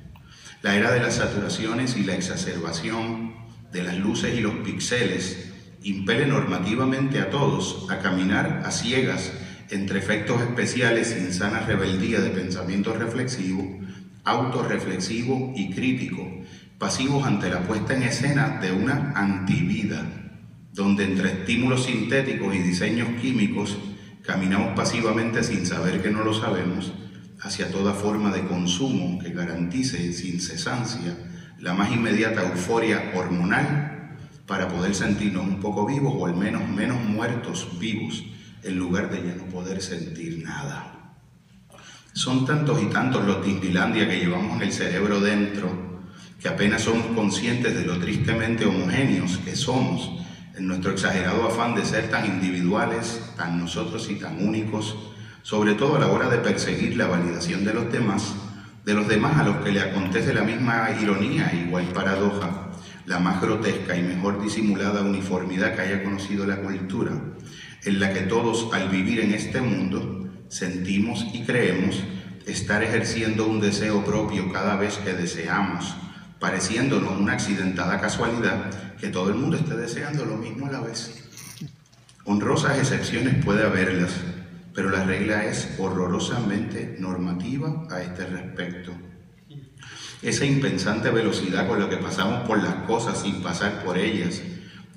La 0.62 0.74
era 0.76 0.90
de 0.90 1.00
las 1.00 1.16
saturaciones 1.16 1.96
y 1.96 2.02
la 2.02 2.16
exacerbación 2.16 3.34
de 3.70 3.84
las 3.84 3.98
luces 3.98 4.36
y 4.36 4.40
los 4.40 4.54
píxeles 4.56 5.52
impele 5.82 6.26
normativamente 6.26 7.20
a 7.20 7.30
todos 7.30 7.86
a 7.90 7.98
caminar 7.98 8.62
a 8.64 8.70
ciegas 8.70 9.32
entre 9.70 9.98
efectos 9.98 10.40
especiales 10.40 11.08
sin 11.08 11.32
sana 11.32 11.60
rebeldía 11.60 12.20
de 12.20 12.30
pensamiento 12.30 12.94
reflexivo, 12.94 13.78
autorreflexivo 14.25 15.52
y 15.54 15.71
crítico, 15.71 16.26
pasivos 16.78 17.25
ante 17.26 17.50
la 17.50 17.61
puesta 17.62 17.95
en 17.95 18.04
escena 18.04 18.59
de 18.61 18.73
una 18.73 19.12
antivida, 19.14 20.04
donde 20.73 21.04
entre 21.04 21.31
estímulos 21.31 21.85
sintéticos 21.85 22.54
y 22.54 22.59
diseños 22.59 23.09
químicos 23.21 23.78
Caminamos 24.25 24.75
pasivamente 24.75 25.45
sin 25.45 25.66
saber 25.66 26.00
que 26.02 26.11
no 26.11 26.25
lo 26.25 26.33
sabemos 26.33 26.95
hacia 27.43 27.71
toda 27.71 27.93
forma 27.93 28.33
de 28.33 28.47
consumo 28.47 29.19
que 29.19 29.35
garantice 29.35 30.14
sin 30.14 30.40
cesancia 30.40 31.14
la 31.59 31.75
más 31.75 31.93
inmediata 31.93 32.43
euforia 32.43 33.12
hormonal 33.14 34.16
para 34.47 34.69
poder 34.69 34.95
sentirnos 34.95 35.47
un 35.47 35.61
poco 35.61 35.85
vivos 35.85 36.14
o 36.16 36.25
al 36.25 36.35
menos 36.35 36.66
menos 36.66 37.04
muertos 37.04 37.78
vivos 37.78 38.25
en 38.62 38.78
lugar 38.78 39.11
de 39.11 39.28
ya 39.28 39.35
no 39.35 39.45
poder 39.45 39.83
sentir 39.83 40.43
nada. 40.43 41.03
Son 42.14 42.47
tantos 42.47 42.80
y 42.80 42.87
tantos 42.87 43.25
los 43.25 43.44
Disneylandia 43.44 44.09
que 44.09 44.21
llevamos 44.21 44.56
en 44.56 44.62
el 44.62 44.73
cerebro 44.73 45.18
dentro 45.18 45.68
que 46.40 46.47
apenas 46.47 46.83
somos 46.83 47.06
conscientes 47.06 47.75
de 47.75 47.85
lo 47.85 47.99
tristemente 47.99 48.66
homogéneos 48.66 49.38
que 49.38 49.56
somos 49.56 50.23
en 50.56 50.68
nuestro 50.68 50.92
exagerado 50.92 51.44
afán 51.44 51.75
de 51.75 51.85
ser 51.85 52.09
tan 52.11 52.25
individuales, 52.25 53.33
tan 53.37 53.59
nosotros 53.59 54.09
y 54.11 54.14
tan 54.14 54.47
únicos, 54.47 54.97
sobre 55.42 55.75
todo 55.75 55.97
a 55.97 55.99
la 55.99 56.06
hora 56.06 56.28
de 56.28 56.38
perseguir 56.38 56.97
la 56.97 57.09
validación 57.09 57.64
de 57.64 57.75
los 57.75 57.90
demás, 57.90 58.37
de 58.85 58.94
los 58.94 59.09
demás 59.09 59.37
a 59.37 59.42
los 59.42 59.56
que 59.56 59.73
le 59.73 59.80
acontece 59.80 60.33
la 60.33 60.44
misma 60.44 60.90
ironía, 61.02 61.52
igual 61.66 61.87
paradoja, 61.87 62.71
la 63.06 63.18
más 63.18 63.42
grotesca 63.42 63.97
y 63.97 64.02
mejor 64.04 64.40
disimulada 64.40 65.02
uniformidad 65.02 65.75
que 65.75 65.83
haya 65.83 66.04
conocido 66.04 66.47
la 66.47 66.59
cultura, 66.59 67.11
en 67.85 67.99
la 67.99 68.12
que 68.12 68.21
todos 68.21 68.73
al 68.73 68.88
vivir 68.88 69.18
en 69.18 69.35
este 69.35 69.61
mundo 69.61 70.24
sentimos 70.48 71.26
y 71.32 71.44
creemos 71.44 72.02
estar 72.46 72.82
ejerciendo 72.82 73.46
un 73.46 73.60
deseo 73.60 74.04
propio 74.04 74.52
cada 74.52 74.76
vez 74.76 74.98
que 74.98 75.14
deseamos, 75.14 75.94
pareciéndonos 76.38 77.18
una 77.18 77.32
accidentada 77.32 78.00
casualidad 78.00 78.94
que 78.96 79.08
todo 79.08 79.30
el 79.30 79.36
mundo 79.36 79.56
esté 79.56 79.76
deseando 79.76 80.24
lo 80.24 80.36
mismo 80.36 80.66
a 80.66 80.72
la 80.72 80.80
vez. 80.80 81.24
Honrosas 82.24 82.78
excepciones 82.78 83.44
puede 83.44 83.64
haberlas, 83.64 84.12
pero 84.74 84.90
la 84.90 85.04
regla 85.04 85.44
es 85.44 85.74
horrorosamente 85.78 86.96
normativa 86.98 87.86
a 87.90 88.02
este 88.02 88.26
respecto. 88.26 88.92
Esa 90.22 90.44
impensante 90.46 91.10
velocidad 91.10 91.68
con 91.68 91.80
la 91.80 91.88
que 91.88 91.98
pasamos 91.98 92.46
por 92.46 92.62
las 92.62 92.74
cosas 92.86 93.20
sin 93.20 93.42
pasar 93.42 93.84
por 93.84 93.98
ellas 93.98 94.42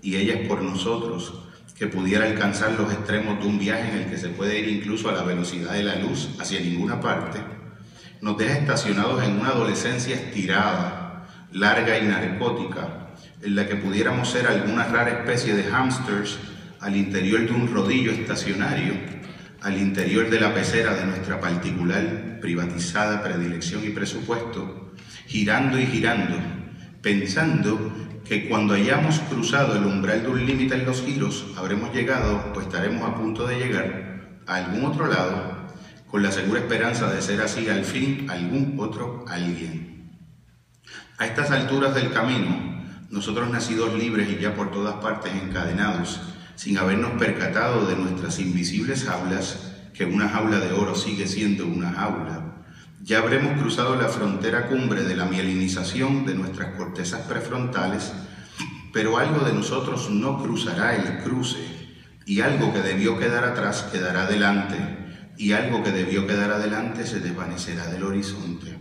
y 0.01 0.15
ellas 0.15 0.47
por 0.47 0.61
nosotros, 0.61 1.46
que 1.77 1.88
pudiera 1.88 2.25
alcanzar 2.25 2.72
los 2.72 2.91
extremos 2.91 3.39
de 3.39 3.46
un 3.46 3.60
viaje 3.60 3.91
en 3.91 3.98
el 4.00 4.10
que 4.10 4.17
se 4.17 4.29
puede 4.29 4.60
ir 4.60 4.67
incluso 4.69 5.10
a 5.10 5.13
la 5.13 5.24
velocidad 5.24 5.74
de 5.74 5.84
la 5.84 5.96
luz 5.96 6.29
hacia 6.39 6.60
ninguna 6.60 7.00
parte, 7.00 7.39
nos 8.22 8.38
deja 8.38 8.57
estacionados 8.57 9.24
en 9.24 9.39
una 9.39 9.50
adolescencia 9.50 10.15
estirada, 10.15 11.27
larga 11.51 12.00
y 12.00 12.05
narcótica, 12.05 13.13
en 13.41 13.55
la 13.55 13.67
que 13.67 13.75
pudiéramos 13.75 14.29
ser 14.29 14.48
alguna 14.48 14.86
rara 14.86 15.19
especie 15.19 15.53
de 15.53 15.72
hamsters 15.72 16.39
al 16.79 16.96
interior 16.96 17.46
de 17.46 17.51
un 17.51 17.72
rodillo 17.72 18.12
estacionario, 18.12 18.93
al 19.62 19.77
interior 19.77 20.29
de 20.29 20.39
la 20.39 20.53
pecera 20.53 20.96
de 20.96 21.05
nuestra 21.05 21.39
particular 21.39 22.39
privatizada 22.41 23.24
predilección 23.24 23.84
y 23.84 23.89
presupuesto, 23.89 24.93
girando 25.27 25.79
y 25.79 25.86
girando, 25.86 26.38
pensando 27.01 27.93
que 28.27 28.50
cuando 28.50 28.74
hayamos 28.74 29.19
cruzado 29.19 29.77
el 29.77 29.86
umbral 29.86 30.24
de 30.24 30.27
un 30.27 30.46
límite 30.46 30.75
en 30.75 30.86
los 30.86 31.01
giros, 31.01 31.46
habremos 31.55 31.93
llegado 31.93 32.51
o 32.53 32.60
estaremos 32.60 33.03
a 33.03 33.15
punto 33.15 33.48
de 33.48 33.57
llegar 33.57 34.41
a 34.46 34.55
algún 34.55 34.86
otro 34.86 35.07
lado 35.07 35.57
con 36.07 36.24
la 36.24 36.31
segura 36.31 36.60
esperanza 36.60 37.10
de 37.12 37.22
ser 37.22 37.41
así 37.41 37.69
al 37.69 37.86
fin 37.86 38.29
algún 38.29 38.75
otro 38.79 39.24
alguien. 39.29 40.12
A 41.17 41.25
estas 41.25 41.51
alturas 41.51 41.96
del 41.96 42.12
camino, 42.12 42.84
nosotros 43.10 43.50
nacidos 43.50 43.93
libres 43.93 44.29
y 44.29 44.41
ya 44.41 44.55
por 44.55 44.72
todas 44.72 44.96
partes 44.96 45.31
encadenados, 45.34 46.19
sin 46.55 46.77
habernos 46.77 47.12
percatado 47.13 47.86
de 47.86 47.96
nuestras 47.96 48.39
invisibles 48.39 49.05
jaulas, 49.05 49.74
que 49.93 50.05
una 50.05 50.27
jaula 50.27 50.60
de 50.60 50.74
oro 50.74 50.96
sigue 50.96 51.27
siendo 51.27 51.65
una 51.65 51.91
jaula, 51.91 52.37
ya 53.07 53.19
habremos 53.19 53.57
cruzado 53.57 53.95
la 53.95 54.09
frontera 54.09 54.67
cumbre 54.67 55.03
de 55.03 55.15
la 55.15 55.23
mielinización 55.23 56.25
de 56.25 56.35
nuestras 56.35 56.75
cortezas 56.75 57.21
prefrontales, 57.21 58.11
pero 58.91 59.17
algo 59.17 59.45
de 59.45 59.53
nosotros 59.53 60.09
no 60.09 60.43
cruzará 60.43 60.93
el 60.93 61.19
cruce, 61.19 61.57
y 62.25 62.41
algo 62.41 62.73
que 62.73 62.81
debió 62.81 63.17
quedar 63.17 63.45
atrás 63.45 63.87
quedará 63.93 64.23
adelante, 64.23 64.75
y 65.37 65.53
algo 65.53 65.83
que 65.83 65.91
debió 65.91 66.27
quedar 66.27 66.51
adelante 66.51 67.07
se 67.07 67.21
desvanecerá 67.21 67.87
del 67.87 68.03
horizonte, 68.03 68.77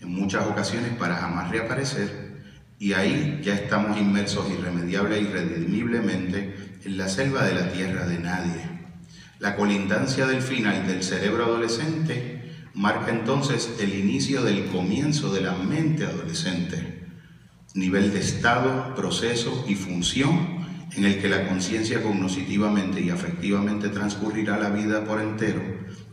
en 0.00 0.12
muchas 0.12 0.46
ocasiones 0.48 0.90
para 0.98 1.18
jamás 1.18 1.52
reaparecer, 1.52 2.42
y 2.80 2.94
ahí 2.94 3.40
ya 3.44 3.54
estamos 3.54 3.96
inmersos 3.96 4.50
irremediable 4.50 5.16
e 5.16 5.22
irredimiblemente 5.22 6.80
en 6.84 6.98
la 6.98 7.08
selva 7.08 7.44
de 7.44 7.54
la 7.54 7.70
tierra 7.70 8.04
de 8.04 8.18
nadie. 8.18 8.68
La 9.38 9.54
colindancia 9.54 10.26
del 10.26 10.42
final 10.42 10.88
del 10.88 11.04
cerebro 11.04 11.44
adolescente 11.44 12.39
marca 12.74 13.10
entonces 13.10 13.76
el 13.80 13.94
inicio 13.94 14.42
del 14.42 14.66
comienzo 14.66 15.32
de 15.32 15.40
la 15.40 15.52
mente 15.54 16.04
adolescente, 16.04 17.04
nivel 17.74 18.12
de 18.12 18.20
estado, 18.20 18.94
proceso 18.94 19.64
y 19.68 19.74
función 19.74 20.60
en 20.96 21.04
el 21.04 21.20
que 21.20 21.28
la 21.28 21.46
conciencia 21.48 22.02
cognitivamente 22.02 23.00
y 23.00 23.10
afectivamente 23.10 23.88
transcurrirá 23.88 24.58
la 24.58 24.70
vida 24.70 25.04
por 25.04 25.20
entero, 25.20 25.62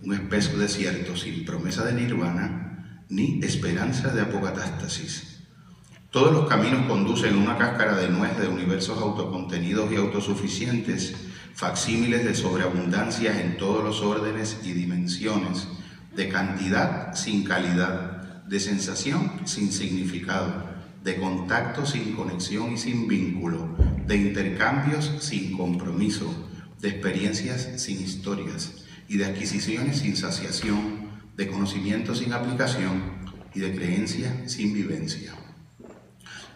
un 0.03 0.13
espeso 0.13 0.57
desierto 0.57 1.15
sin 1.15 1.45
promesa 1.45 1.83
de 1.83 1.93
nirvana 1.93 3.03
ni 3.09 3.39
esperanza 3.43 4.09
de 4.09 4.21
apocatástasis. 4.21 5.45
Todos 6.11 6.31
los 6.33 6.47
caminos 6.47 6.87
conducen 6.87 7.35
a 7.35 7.37
una 7.37 7.57
cáscara 7.57 7.95
de 7.95 8.09
nuez 8.09 8.37
de 8.37 8.47
universos 8.47 8.97
autocontenidos 8.97 9.91
y 9.91 9.95
autosuficientes, 9.95 11.15
facsímiles 11.53 12.23
de 12.23 12.35
sobreabundancias 12.35 13.37
en 13.37 13.57
todos 13.57 13.83
los 13.83 14.01
órdenes 14.01 14.61
y 14.63 14.73
dimensiones, 14.73 15.67
de 16.17 16.29
cantidad 16.29 17.13
sin 17.13 17.43
calidad, 17.43 18.43
de 18.47 18.59
sensación 18.59 19.31
sin 19.45 19.71
significado, 19.71 20.51
de 21.03 21.15
contacto 21.17 21.85
sin 21.85 22.15
conexión 22.15 22.73
y 22.73 22.77
sin 22.77 23.07
vínculo, 23.07 23.77
de 24.07 24.17
intercambios 24.17 25.13
sin 25.19 25.55
compromiso, 25.55 26.49
de 26.81 26.89
experiencias 26.89 27.69
sin 27.75 28.01
historias 28.01 28.83
y 29.07 29.17
de 29.17 29.25
adquisiciones 29.25 29.99
sin 29.99 30.17
saciación, 30.17 31.07
de 31.35 31.47
conocimiento 31.47 32.15
sin 32.15 32.33
aplicación 32.33 33.03
y 33.53 33.59
de 33.59 33.75
creencia 33.75 34.49
sin 34.49 34.73
vivencia. 34.73 35.33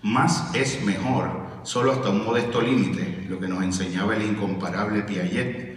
Más 0.02 0.56
es 0.56 0.84
mejor, 0.84 1.62
solo 1.62 1.92
hasta 1.92 2.10
un 2.10 2.26
modesto 2.26 2.64
límite, 2.64 3.28
lo 3.30 3.40
que 3.40 3.48
nos 3.48 3.64
enseñaba 3.64 4.16
el 4.16 4.24
incomparable 4.24 5.04
Piaget 5.04 5.71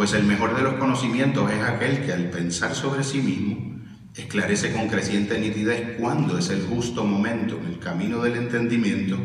pues 0.00 0.14
el 0.14 0.24
mejor 0.24 0.56
de 0.56 0.62
los 0.62 0.76
conocimientos 0.76 1.52
es 1.52 1.62
aquel 1.62 2.06
que 2.06 2.14
al 2.14 2.30
pensar 2.30 2.74
sobre 2.74 3.04
sí 3.04 3.20
mismo 3.20 3.82
esclarece 4.16 4.72
con 4.72 4.88
creciente 4.88 5.38
nitidez 5.38 5.98
cuándo 5.98 6.38
es 6.38 6.48
el 6.48 6.62
justo 6.62 7.04
momento 7.04 7.58
en 7.58 7.66
el 7.66 7.78
camino 7.78 8.22
del 8.22 8.36
entendimiento 8.36 9.18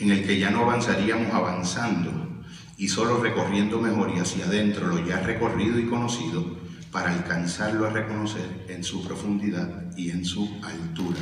en 0.00 0.10
el 0.10 0.26
que 0.26 0.40
ya 0.40 0.50
no 0.50 0.62
avanzaríamos 0.62 1.32
avanzando 1.32 2.42
y 2.76 2.88
solo 2.88 3.22
recorriendo 3.22 3.80
mejor 3.80 4.14
y 4.16 4.18
hacia 4.18 4.46
adentro 4.46 4.88
lo 4.88 5.06
ya 5.06 5.20
recorrido 5.20 5.78
y 5.78 5.86
conocido 5.86 6.58
para 6.90 7.12
alcanzarlo 7.12 7.86
a 7.86 7.90
reconocer 7.90 8.66
en 8.68 8.82
su 8.82 9.06
profundidad 9.06 9.96
y 9.96 10.10
en 10.10 10.24
su 10.24 10.58
altura. 10.64 11.20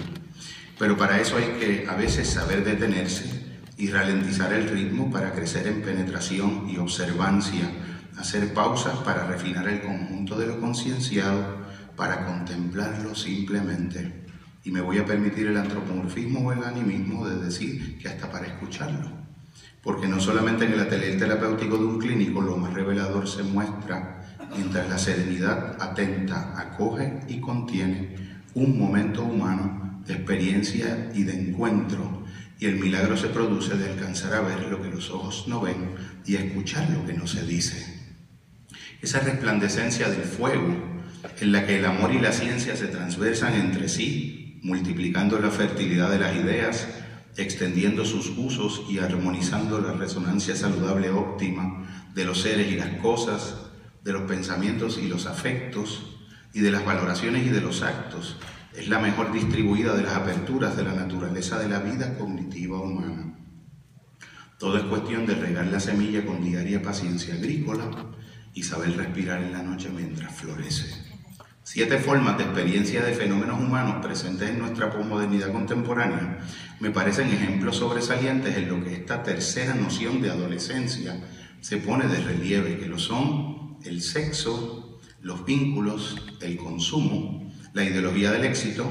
Pero 0.78 0.96
para 0.96 1.20
eso 1.20 1.36
hay 1.36 1.58
que 1.60 1.86
a 1.86 1.94
veces 1.94 2.30
saber 2.30 2.64
detenerse 2.64 3.58
y 3.76 3.88
ralentizar 3.88 4.50
el 4.54 4.66
ritmo 4.66 5.10
para 5.10 5.34
crecer 5.34 5.66
en 5.66 5.82
penetración 5.82 6.70
y 6.70 6.78
observancia 6.78 7.70
hacer 8.18 8.54
pausas 8.54 8.98
para 8.98 9.26
refinar 9.26 9.68
el 9.68 9.82
conjunto 9.82 10.38
de 10.38 10.46
lo 10.46 10.60
concienciado, 10.60 11.64
para 11.96 12.26
contemplarlo 12.26 13.14
simplemente. 13.14 14.24
Y 14.64 14.70
me 14.70 14.80
voy 14.80 14.98
a 14.98 15.04
permitir 15.04 15.48
el 15.48 15.56
antropomorfismo 15.56 16.40
o 16.40 16.52
el 16.52 16.64
animismo 16.64 17.26
de 17.28 17.36
decir 17.36 17.98
que 17.98 18.08
hasta 18.08 18.30
para 18.30 18.46
escucharlo. 18.46 19.10
Porque 19.82 20.08
no 20.08 20.18
solamente 20.20 20.64
en 20.64 20.72
el 20.72 20.80
atelier 20.80 21.18
terapéutico 21.18 21.76
de 21.76 21.84
un 21.84 21.98
clínico 21.98 22.40
lo 22.40 22.56
más 22.56 22.72
revelador 22.72 23.28
se 23.28 23.42
muestra 23.42 24.22
mientras 24.56 24.88
la 24.88 24.98
serenidad 24.98 25.76
atenta 25.80 26.58
acoge 26.58 27.20
y 27.28 27.40
contiene 27.40 28.16
un 28.54 28.78
momento 28.78 29.22
humano 29.22 30.00
de 30.06 30.14
experiencia 30.14 31.10
y 31.14 31.24
de 31.24 31.32
encuentro 31.32 32.24
y 32.58 32.66
el 32.66 32.76
milagro 32.76 33.16
se 33.16 33.28
produce 33.28 33.76
de 33.76 33.90
alcanzar 33.90 34.34
a 34.34 34.40
ver 34.40 34.62
lo 34.68 34.80
que 34.80 34.90
los 34.90 35.10
ojos 35.10 35.46
no 35.48 35.60
ven 35.60 35.90
y 36.24 36.36
escuchar 36.36 36.88
lo 36.90 37.04
que 37.04 37.14
no 37.14 37.26
se 37.26 37.44
dice 37.44 38.03
esa 39.04 39.20
resplandecencia 39.20 40.08
del 40.08 40.22
fuego 40.22 40.74
en 41.38 41.52
la 41.52 41.66
que 41.66 41.78
el 41.78 41.84
amor 41.84 42.12
y 42.14 42.20
la 42.20 42.32
ciencia 42.32 42.74
se 42.74 42.86
transversan 42.86 43.52
entre 43.52 43.90
sí, 43.90 44.58
multiplicando 44.62 45.38
la 45.38 45.50
fertilidad 45.50 46.10
de 46.10 46.18
las 46.18 46.34
ideas, 46.34 46.88
extendiendo 47.36 48.06
sus 48.06 48.32
usos 48.36 48.82
y 48.88 49.00
armonizando 49.00 49.78
la 49.78 49.92
resonancia 49.92 50.56
saludable 50.56 51.10
óptima 51.10 52.08
de 52.14 52.24
los 52.24 52.40
seres 52.40 52.72
y 52.72 52.76
las 52.76 53.00
cosas, 53.00 53.56
de 54.02 54.12
los 54.12 54.22
pensamientos 54.22 54.98
y 54.98 55.06
los 55.06 55.26
afectos, 55.26 56.16
y 56.54 56.60
de 56.60 56.70
las 56.70 56.84
valoraciones 56.84 57.46
y 57.46 57.50
de 57.50 57.60
los 57.60 57.82
actos, 57.82 58.38
es 58.74 58.88
la 58.88 59.00
mejor 59.00 59.32
distribuida 59.32 59.94
de 59.94 60.02
las 60.02 60.14
aperturas 60.14 60.78
de 60.78 60.84
la 60.84 60.94
naturaleza 60.94 61.58
de 61.58 61.68
la 61.68 61.80
vida 61.80 62.16
cognitiva 62.16 62.80
humana. 62.80 63.36
Todo 64.58 64.78
es 64.78 64.84
cuestión 64.84 65.26
de 65.26 65.34
regar 65.34 65.66
la 65.66 65.80
semilla 65.80 66.24
con 66.24 66.42
diaria 66.42 66.80
paciencia 66.80 67.34
agrícola, 67.34 67.90
y 68.54 68.62
saber 68.62 68.96
respirar 68.96 69.42
en 69.42 69.52
la 69.52 69.62
noche 69.62 69.90
mientras 69.94 70.34
florece. 70.34 71.14
Siete 71.66 71.98
formas 71.98 72.36
de 72.38 72.44
experiencia 72.44 73.02
de 73.02 73.14
fenómenos 73.14 73.58
humanos 73.58 74.04
presentes 74.04 74.50
en 74.50 74.58
nuestra 74.58 74.90
posmodernidad 74.90 75.50
contemporánea 75.50 76.38
me 76.78 76.90
parecen 76.90 77.32
ejemplos 77.32 77.76
sobresalientes 77.76 78.56
en 78.56 78.68
lo 78.68 78.84
que 78.84 78.92
esta 78.92 79.22
tercera 79.22 79.74
noción 79.74 80.20
de 80.20 80.30
adolescencia 80.30 81.18
se 81.60 81.78
pone 81.78 82.06
de 82.06 82.20
relieve, 82.20 82.78
que 82.78 82.86
lo 82.86 82.98
son 82.98 83.78
el 83.82 84.02
sexo, 84.02 85.00
los 85.22 85.46
vínculos, 85.46 86.22
el 86.42 86.58
consumo, 86.58 87.50
la 87.72 87.82
ideología 87.82 88.30
del 88.30 88.44
éxito, 88.44 88.86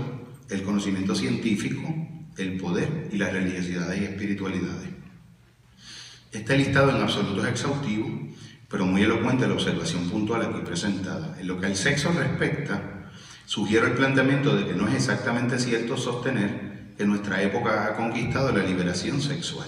el 0.49 0.63
conocimiento 0.63 1.13
científico, 1.13 1.93
el 2.37 2.57
poder 2.57 3.09
y 3.11 3.17
las 3.17 3.31
religiosidades 3.31 4.01
y 4.01 4.05
espiritualidades. 4.05 4.89
Este 6.31 6.57
listado 6.57 6.89
en 6.89 7.03
absoluto 7.03 7.43
es 7.43 7.51
exhaustivo 7.51 8.32
pero 8.73 8.87
muy 8.87 9.03
elocuente 9.03 9.47
la 9.47 9.53
observación 9.53 10.09
puntual 10.09 10.41
aquí 10.41 10.61
presentada. 10.65 11.37
En 11.39 11.45
lo 11.45 11.59
que 11.59 11.67
al 11.67 11.75
sexo 11.75 12.11
respecta, 12.11 13.11
sugiero 13.45 13.85
el 13.85 13.93
planteamiento 13.93 14.55
de 14.55 14.65
que 14.65 14.73
no 14.73 14.87
es 14.87 14.95
exactamente 14.95 15.59
cierto 15.59 15.95
sostener 15.95 16.95
que 16.97 17.05
nuestra 17.05 17.43
época 17.43 17.85
ha 17.85 17.95
conquistado 17.95 18.51
la 18.51 18.63
liberación 18.63 19.21
sexual. 19.21 19.67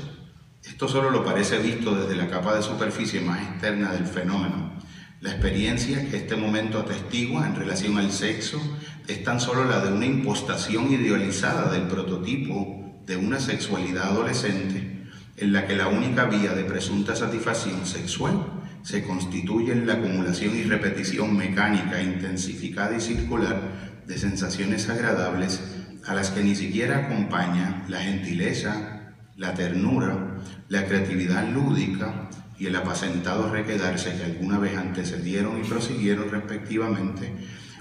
Esto 0.63 0.88
solo 0.88 1.12
lo 1.12 1.24
parece 1.24 1.60
visto 1.60 1.94
desde 1.94 2.15
la 2.15 2.32
capa 2.32 2.56
de 2.56 2.63
superficie 2.63 3.22
más 3.22 3.44
externa 3.48 3.94
del 3.94 4.08
fenómeno. 4.08 4.74
La 5.22 5.34
experiencia 5.34 6.10
que 6.10 6.18
este 6.18 6.36
momento 6.36 6.80
atestigua 6.80 7.46
en 7.46 7.56
relación 7.56 8.00
al 8.00 8.12
sexo 8.12 8.60
es 9.08 9.24
tan 9.24 9.39
solo 9.39 9.65
la 9.65 9.82
de 9.82 9.94
una 9.94 10.08
impostación 10.08 10.91
idealizada 10.91 11.72
del 11.72 11.84
prototipo 11.84 13.04
de 13.06 13.18
una 13.18 13.39
sexualidad 13.39 14.06
adolescente 14.06 15.04
en 15.38 15.54
la 15.54 15.68
que 15.68 15.76
la 15.76 15.89
única 15.89 16.26
vía 16.26 16.54
de 16.54 16.63
presunta 16.63 17.15
satisfacción 17.15 17.86
sexual 17.86 18.55
se 18.86 19.04
constituye 19.04 19.71
en 19.71 19.88
la 19.88 19.93
acumulación 19.93 20.56
y 20.56 20.62
repetición 20.62 21.36
mecánica, 21.36 22.04
intensificada 22.04 22.95
y 22.95 23.02
circular 23.02 23.60
de 24.06 24.17
sensaciones 24.19 24.88
agradables 24.89 25.60
a 26.06 26.13
las 26.13 26.30
que 26.30 26.43
ni 26.43 26.56
siquiera 26.56 27.00
acompaña 27.00 27.84
la 27.89 28.02
gentileza, 28.02 29.15
la 29.38 29.56
ternura, 29.56 30.38
la 30.69 30.86
creatividad 30.86 31.50
lúdica 31.50 32.30
y 32.60 32.67
el 32.67 32.76
apacentado 32.76 33.52
requedarse 33.52 34.15
que 34.17 34.24
alguna 34.24 34.60
vez 34.60 34.78
antecedieron 34.78 35.60
y 35.60 35.67
prosiguieron 35.67 36.30
respectivamente 36.30 37.34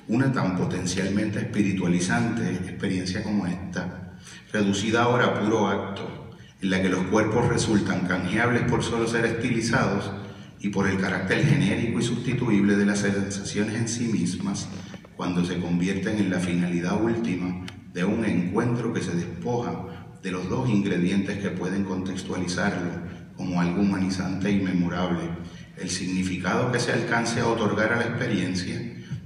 una 0.09 0.33
tan 0.33 0.57
potencialmente 0.57 1.39
espiritualizante 1.39 2.49
experiencia 2.51 3.23
como 3.23 3.47
esta, 3.47 4.17
reducida 4.51 5.03
ahora 5.03 5.27
a 5.27 5.41
puro 5.41 5.69
acto, 5.69 6.31
en 6.63 6.71
la 6.71 6.81
que 6.81 6.89
los 6.89 7.05
cuerpos 7.09 7.47
resultan 7.49 8.07
canjeables 8.07 8.63
por 8.63 8.83
solo 8.83 9.07
ser 9.07 9.27
estilizados 9.27 10.24
y 10.65 10.71
por 10.71 10.89
el 10.89 10.99
carácter 10.99 11.45
genérico 11.45 12.01
y 12.01 12.03
sustituible 12.03 12.75
de 12.77 12.87
las 12.87 13.01
sensaciones 13.01 13.75
en 13.75 13.87
sí 13.87 14.05
mismas, 14.05 14.67
cuando 15.15 15.45
se 15.45 15.61
convierten 15.61 16.17
en 16.17 16.31
la 16.31 16.41
finalidad 16.41 16.99
última 17.03 17.67
de 17.93 18.03
un 18.03 18.25
encuentro 18.25 18.91
que 18.95 19.03
se 19.03 19.15
despoja 19.15 20.17
de 20.23 20.31
los 20.31 20.49
dos 20.49 20.71
ingredientes 20.71 21.37
que 21.37 21.51
pueden 21.51 21.85
contextualizarlo 21.85 22.93
como 23.37 23.61
algo 23.61 23.83
humanizante 23.83 24.51
y 24.51 24.63
memorable, 24.63 25.29
el 25.77 25.91
significado 25.91 26.73
que 26.73 26.81
se 26.81 26.95
alcance 26.95 27.41
a 27.41 27.47
otorgar 27.47 27.93
a 27.93 27.97
la 27.97 28.05
experiencia 28.05 28.81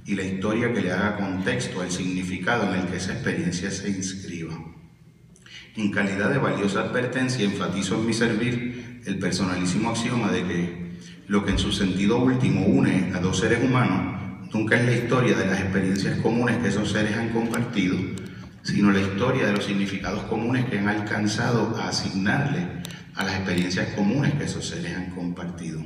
y 0.05 0.15
la 0.15 0.23
historia 0.23 0.73
que 0.73 0.81
le 0.81 0.91
haga 0.91 1.15
contexto 1.15 1.79
al 1.79 1.89
significado 1.89 2.67
en 2.73 2.81
el 2.81 2.87
que 2.87 2.97
esa 2.97 3.13
experiencia 3.13 3.71
se 3.71 3.87
inscriba. 3.87 4.59
En 5.77 5.89
calidad 5.89 6.31
de 6.31 6.37
valiosa 6.37 6.81
advertencia 6.81 7.45
enfatizo 7.45 7.95
en 7.95 8.05
mi 8.05 8.13
servir 8.13 9.01
el 9.05 9.19
personalísimo 9.19 9.91
axioma 9.91 10.33
de 10.33 10.43
que 10.43 10.78
lo 11.29 11.45
que 11.45 11.51
en 11.51 11.59
su 11.59 11.71
sentido 11.71 12.17
último 12.17 12.65
une 12.65 13.11
a 13.13 13.19
dos 13.19 13.37
seres 13.37 13.63
humanos 13.63 14.49
nunca 14.51 14.79
es 14.79 14.85
la 14.85 14.95
historia 14.95 15.37
de 15.37 15.45
las 15.45 15.59
experiencias 15.59 16.17
comunes 16.21 16.57
que 16.57 16.69
esos 16.69 16.91
seres 16.91 17.15
han 17.15 17.29
compartido, 17.29 17.97
sino 18.63 18.91
la 18.91 18.99
historia 18.99 19.45
de 19.45 19.53
los 19.53 19.63
significados 19.63 20.23
comunes 20.23 20.65
que 20.65 20.79
han 20.79 20.87
alcanzado 20.87 21.77
a 21.77 21.89
asignarle 21.89 22.81
a 23.13 23.23
las 23.23 23.35
experiencias 23.35 23.93
comunes 23.93 24.33
que 24.33 24.45
esos 24.45 24.67
seres 24.67 24.97
han 24.97 25.11
compartido. 25.11 25.79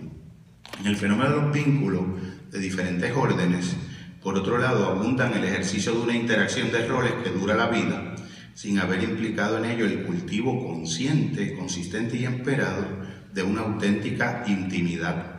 En 0.79 0.87
el 0.87 0.95
fenómeno 0.95 1.29
de 1.29 1.41
los 1.41 1.53
vínculos 1.53 2.03
de 2.49 2.59
diferentes 2.59 3.11
órdenes, 3.13 3.75
por 4.21 4.37
otro 4.37 4.57
lado, 4.57 4.85
abundan 4.85 5.33
el 5.33 5.43
ejercicio 5.43 5.91
de 5.91 5.99
una 5.99 6.15
interacción 6.15 6.71
de 6.71 6.87
roles 6.87 7.15
que 7.21 7.31
dura 7.31 7.53
la 7.53 7.67
vida, 7.67 8.15
sin 8.53 8.79
haber 8.79 9.03
implicado 9.03 9.57
en 9.57 9.65
ello 9.65 9.85
el 9.85 10.03
cultivo 10.03 10.65
consciente, 10.65 11.53
consistente 11.53 12.15
y 12.15 12.23
esperado 12.23 12.85
de 13.33 13.43
una 13.43 13.61
auténtica 13.61 14.45
intimidad, 14.47 15.32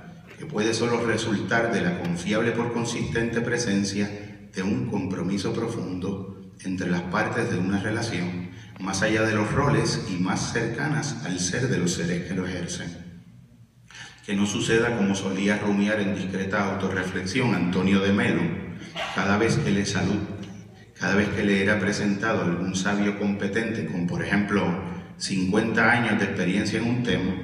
puede 0.45 0.75
solo 0.75 1.05
resultar 1.05 1.73
de 1.73 1.81
la 1.81 2.01
confiable 2.01 2.53
por 2.53 2.73
consistente 2.73 3.41
presencia 3.41 4.09
de 4.55 4.63
un 4.63 4.87
compromiso 4.87 5.53
profundo 5.53 6.53
entre 6.65 6.91
las 6.91 7.03
partes 7.03 7.51
de 7.51 7.59
una 7.59 7.81
relación, 7.81 8.51
más 8.81 9.03
allá 9.03 9.23
de 9.23 9.35
los 9.35 9.51
roles 9.53 10.07
y 10.11 10.23
más 10.23 10.53
cercanas 10.53 11.25
al 11.25 11.41
ser 11.41 11.69
de 11.69 11.79
los 11.79 11.93
seres 11.93 12.27
que 12.27 12.35
lo 12.35 12.47
ejercen. 12.47 13.23
Que 14.25 14.35
no 14.35 14.47
suceda 14.47 14.97
como 14.97 15.15
solía 15.15 15.59
rumiar 15.59 16.01
en 16.01 16.15
discreta 16.15 16.73
autorreflexión 16.73 17.55
Antonio 17.55 18.01
de 18.01 18.13
Melo, 18.13 18.43
cada 19.15 19.37
vez 19.37 19.57
que 19.57 19.71
le 19.71 19.85
salud, 19.85 20.21
cada 20.99 21.17
vez 21.17 21.29
que 21.29 21.45
le 21.45 21.63
era 21.63 21.79
presentado 21.79 22.43
algún 22.43 22.75
sabio 22.75 23.19
competente 23.19 23.87
con, 23.87 24.07
por 24.07 24.23
ejemplo, 24.23 24.63
50 25.19 25.91
años 25.91 26.19
de 26.19 26.25
experiencia 26.25 26.79
en 26.79 26.89
un 26.89 27.03
tema, 27.03 27.35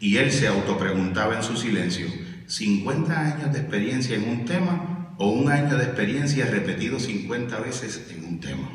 y 0.00 0.16
él 0.16 0.32
se 0.32 0.48
autopreguntaba 0.48 1.36
en 1.36 1.42
su 1.42 1.56
silencio, 1.56 2.06
¿50 2.48 3.10
años 3.10 3.52
de 3.52 3.60
experiencia 3.60 4.16
en 4.16 4.28
un 4.28 4.44
tema 4.44 5.14
o 5.18 5.30
un 5.30 5.50
año 5.50 5.76
de 5.76 5.84
experiencia 5.84 6.46
repetido 6.46 6.98
50 6.98 7.60
veces 7.60 8.08
en 8.10 8.24
un 8.24 8.40
tema? 8.40 8.68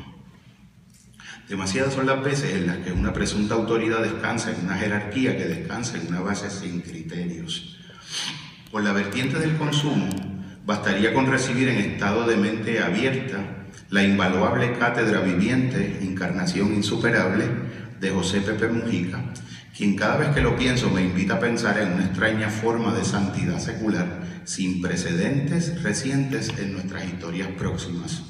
Demasiadas 1.48 1.94
son 1.94 2.06
las 2.06 2.22
veces 2.22 2.54
en 2.54 2.66
las 2.66 2.78
que 2.78 2.92
una 2.92 3.12
presunta 3.12 3.54
autoridad 3.54 4.02
descansa 4.02 4.50
en 4.50 4.66
una 4.66 4.76
jerarquía 4.76 5.36
que 5.36 5.46
descansa 5.46 5.96
en 5.96 6.08
una 6.08 6.20
base 6.20 6.50
sin 6.50 6.80
criterios. 6.80 7.78
Por 8.70 8.84
la 8.84 8.92
vertiente 8.92 9.38
del 9.38 9.56
consumo, 9.56 10.08
Bastaría 10.68 11.14
con 11.14 11.24
recibir 11.24 11.66
en 11.70 11.78
estado 11.78 12.26
de 12.26 12.36
mente 12.36 12.82
abierta 12.82 13.38
la 13.88 14.02
invaluable 14.02 14.74
cátedra 14.78 15.20
viviente, 15.20 16.00
encarnación 16.02 16.74
insuperable, 16.74 17.46
de 17.98 18.10
José 18.10 18.42
Pepe 18.42 18.68
Mujica, 18.68 19.18
quien 19.78 19.94
cada 19.94 20.16
vez 20.16 20.30
que 20.30 20.40
lo 20.40 20.56
pienso 20.56 20.90
me 20.90 21.02
invita 21.02 21.34
a 21.34 21.38
pensar 21.38 21.78
en 21.78 21.92
una 21.92 22.06
extraña 22.06 22.50
forma 22.50 22.92
de 22.92 23.04
santidad 23.04 23.60
secular 23.60 24.42
sin 24.42 24.82
precedentes 24.82 25.84
recientes 25.84 26.52
en 26.58 26.72
nuestras 26.72 27.04
historias 27.04 27.46
próximas. 27.56 28.24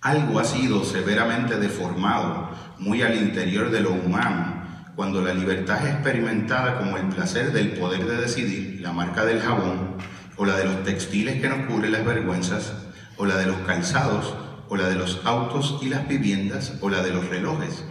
Algo 0.00 0.40
ha 0.40 0.44
sido 0.44 0.82
severamente 0.82 1.58
deformado 1.58 2.48
muy 2.78 3.02
al 3.02 3.16
interior 3.16 3.70
de 3.70 3.80
lo 3.80 3.90
humano 3.90 4.64
cuando 4.96 5.20
la 5.20 5.34
libertad 5.34 5.86
es 5.86 5.92
experimentada 5.92 6.78
como 6.78 6.96
el 6.96 7.06
placer 7.08 7.52
del 7.52 7.72
poder 7.72 8.06
de 8.06 8.16
decidir, 8.16 8.80
la 8.80 8.92
marca 8.92 9.26
del 9.26 9.42
jabón, 9.42 9.98
o 10.36 10.46
la 10.46 10.56
de 10.56 10.64
los 10.64 10.84
textiles 10.84 11.38
que 11.42 11.50
nos 11.50 11.66
cubren 11.66 11.92
las 11.92 12.04
vergüenzas, 12.04 12.72
o 13.18 13.26
la 13.26 13.36
de 13.36 13.46
los 13.46 13.58
calzados, 13.66 14.34
o 14.70 14.76
la 14.76 14.88
de 14.88 14.94
los 14.94 15.20
autos 15.26 15.80
y 15.82 15.90
las 15.90 16.08
viviendas, 16.08 16.78
o 16.80 16.88
la 16.88 17.02
de 17.02 17.10
los 17.10 17.28
relojes, 17.28 17.84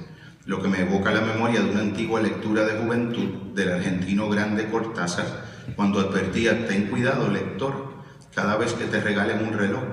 lo 0.46 0.62
que 0.62 0.68
me 0.68 0.82
evoca 0.82 1.12
la 1.12 1.22
memoria 1.22 1.62
de 1.62 1.72
una 1.72 1.82
antigua 1.82 2.22
lectura 2.22 2.66
de 2.66 2.84
juventud 2.84 3.54
del 3.54 3.72
argentino 3.72 4.30
grande 4.30 4.70
Cortázar, 4.70 5.46
cuando 5.76 6.00
advertía, 6.00 6.68
ten 6.68 6.88
cuidado 6.88 7.30
lector, 7.30 7.94
cada 8.36 8.58
vez 8.58 8.74
que 8.74 8.86
te 8.86 9.00
regalen 9.00 9.48
un 9.48 9.54
reloj, 9.54 9.84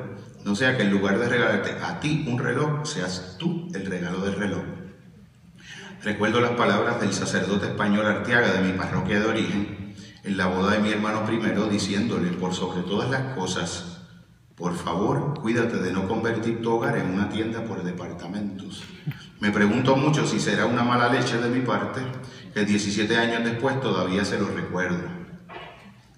no 0.45 0.55
sea 0.57 0.77
que 0.77 0.83
en 0.83 0.91
lugar 0.91 1.19
de 1.19 1.29
regalarte 1.29 1.73
a 1.83 2.01
ti 2.01 2.25
un 2.27 2.39
reloj, 2.39 2.85
seas 2.85 3.37
tú 3.39 3.69
el 3.75 3.87
regalo 3.87 4.21
del 4.21 4.35
reloj. 4.35 4.63
Recuerdo 6.03 6.41
las 6.41 6.53
palabras 6.53 7.01
del 7.01 7.13
sacerdote 7.13 7.67
español 7.67 8.07
Arteaga 8.07 8.53
de 8.53 8.67
mi 8.67 8.73
parroquia 8.77 9.21
de 9.21 9.27
origen, 9.27 9.95
en 10.25 10.37
la 10.37 10.47
boda 10.47 10.73
de 10.73 10.81
mi 10.81 10.91
hermano 10.91 11.25
primero 11.25 11.67
diciéndole, 11.67 12.31
por 12.31 12.55
sobre 12.55 12.83
todas 12.83 13.11
las 13.11 13.37
cosas, 13.37 14.01
por 14.57 14.75
favor, 14.77 15.41
cuídate 15.41 15.79
de 15.79 15.93
no 15.93 16.09
convertir 16.09 16.61
tu 16.61 16.73
hogar 16.73 16.97
en 16.99 17.15
una 17.15 17.29
tienda 17.29 17.65
por 17.65 17.83
departamentos. 17.83 18.83
Me 19.41 19.51
pregunto 19.51 19.97
mucho 19.97 20.27
si 20.27 20.39
será 20.39 20.67
una 20.67 20.85
mala 20.85 21.09
leche 21.09 21.39
de 21.39 21.49
mi 21.49 21.65
parte, 21.65 22.03
que 22.53 22.67
17 22.67 23.17
años 23.17 23.43
después 23.43 23.81
todavía 23.81 24.23
se 24.23 24.39
lo 24.39 24.49
recuerdo. 24.49 25.09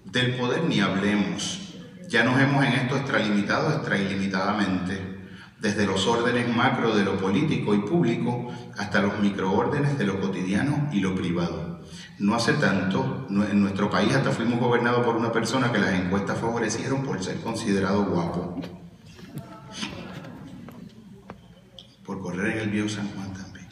Del 0.03 0.35
poder 0.35 0.65
ni 0.65 0.81
hablemos. 0.81 1.73
Ya 2.09 2.25
nos 2.25 2.37
hemos 2.41 2.65
en 2.65 2.73
esto 2.73 2.97
extralimitado 2.97 3.71
extra 3.71 3.97
ilimitadamente, 3.97 5.29
desde 5.57 5.85
los 5.85 6.05
órdenes 6.05 6.53
macro 6.53 6.93
de 6.93 7.05
lo 7.05 7.15
político 7.15 7.73
y 7.73 7.79
público 7.79 8.53
hasta 8.77 9.01
los 9.01 9.17
microórdenes 9.19 9.97
de 9.97 10.05
lo 10.05 10.19
cotidiano 10.19 10.89
y 10.91 10.99
lo 10.99 11.15
privado. 11.15 11.81
No 12.19 12.35
hace 12.35 12.51
tanto, 12.53 13.25
en 13.29 13.61
nuestro 13.61 13.89
país 13.89 14.13
hasta 14.13 14.31
fuimos 14.31 14.59
gobernados 14.59 15.05
por 15.05 15.15
una 15.15 15.31
persona 15.31 15.71
que 15.71 15.79
las 15.79 15.93
encuestas 15.93 16.39
favorecieron 16.39 17.03
por 17.03 17.23
ser 17.23 17.37
considerado 17.39 18.03
guapo. 18.03 18.82
Por 22.05 22.21
correr 22.21 22.57
en 22.57 22.59
el 22.59 22.69
viejo 22.69 22.89
San 22.89 23.07
Juan 23.09 23.33
también. 23.33 23.67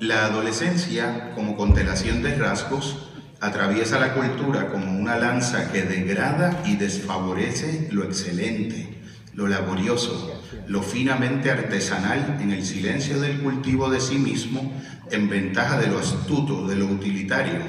La 0.00 0.26
adolescencia, 0.26 1.32
como 1.34 1.56
constelación 1.56 2.22
de 2.22 2.34
rasgos, 2.34 3.10
atraviesa 3.40 4.00
la 4.00 4.14
cultura 4.14 4.68
como 4.68 4.98
una 4.98 5.16
lanza 5.16 5.70
que 5.70 5.82
degrada 5.82 6.62
y 6.64 6.76
desfavorece 6.76 7.88
lo 7.92 8.04
excelente, 8.04 9.02
lo 9.34 9.48
laborioso, 9.48 10.42
lo 10.66 10.82
finamente 10.82 11.50
artesanal 11.50 12.38
en 12.40 12.52
el 12.52 12.64
silencio 12.64 13.20
del 13.20 13.40
cultivo 13.40 13.90
de 13.90 14.00
sí 14.00 14.18
mismo, 14.18 14.72
en 15.10 15.28
ventaja 15.28 15.78
de 15.78 15.88
lo 15.88 15.98
astuto, 15.98 16.66
de 16.66 16.76
lo 16.76 16.86
utilitario, 16.86 17.60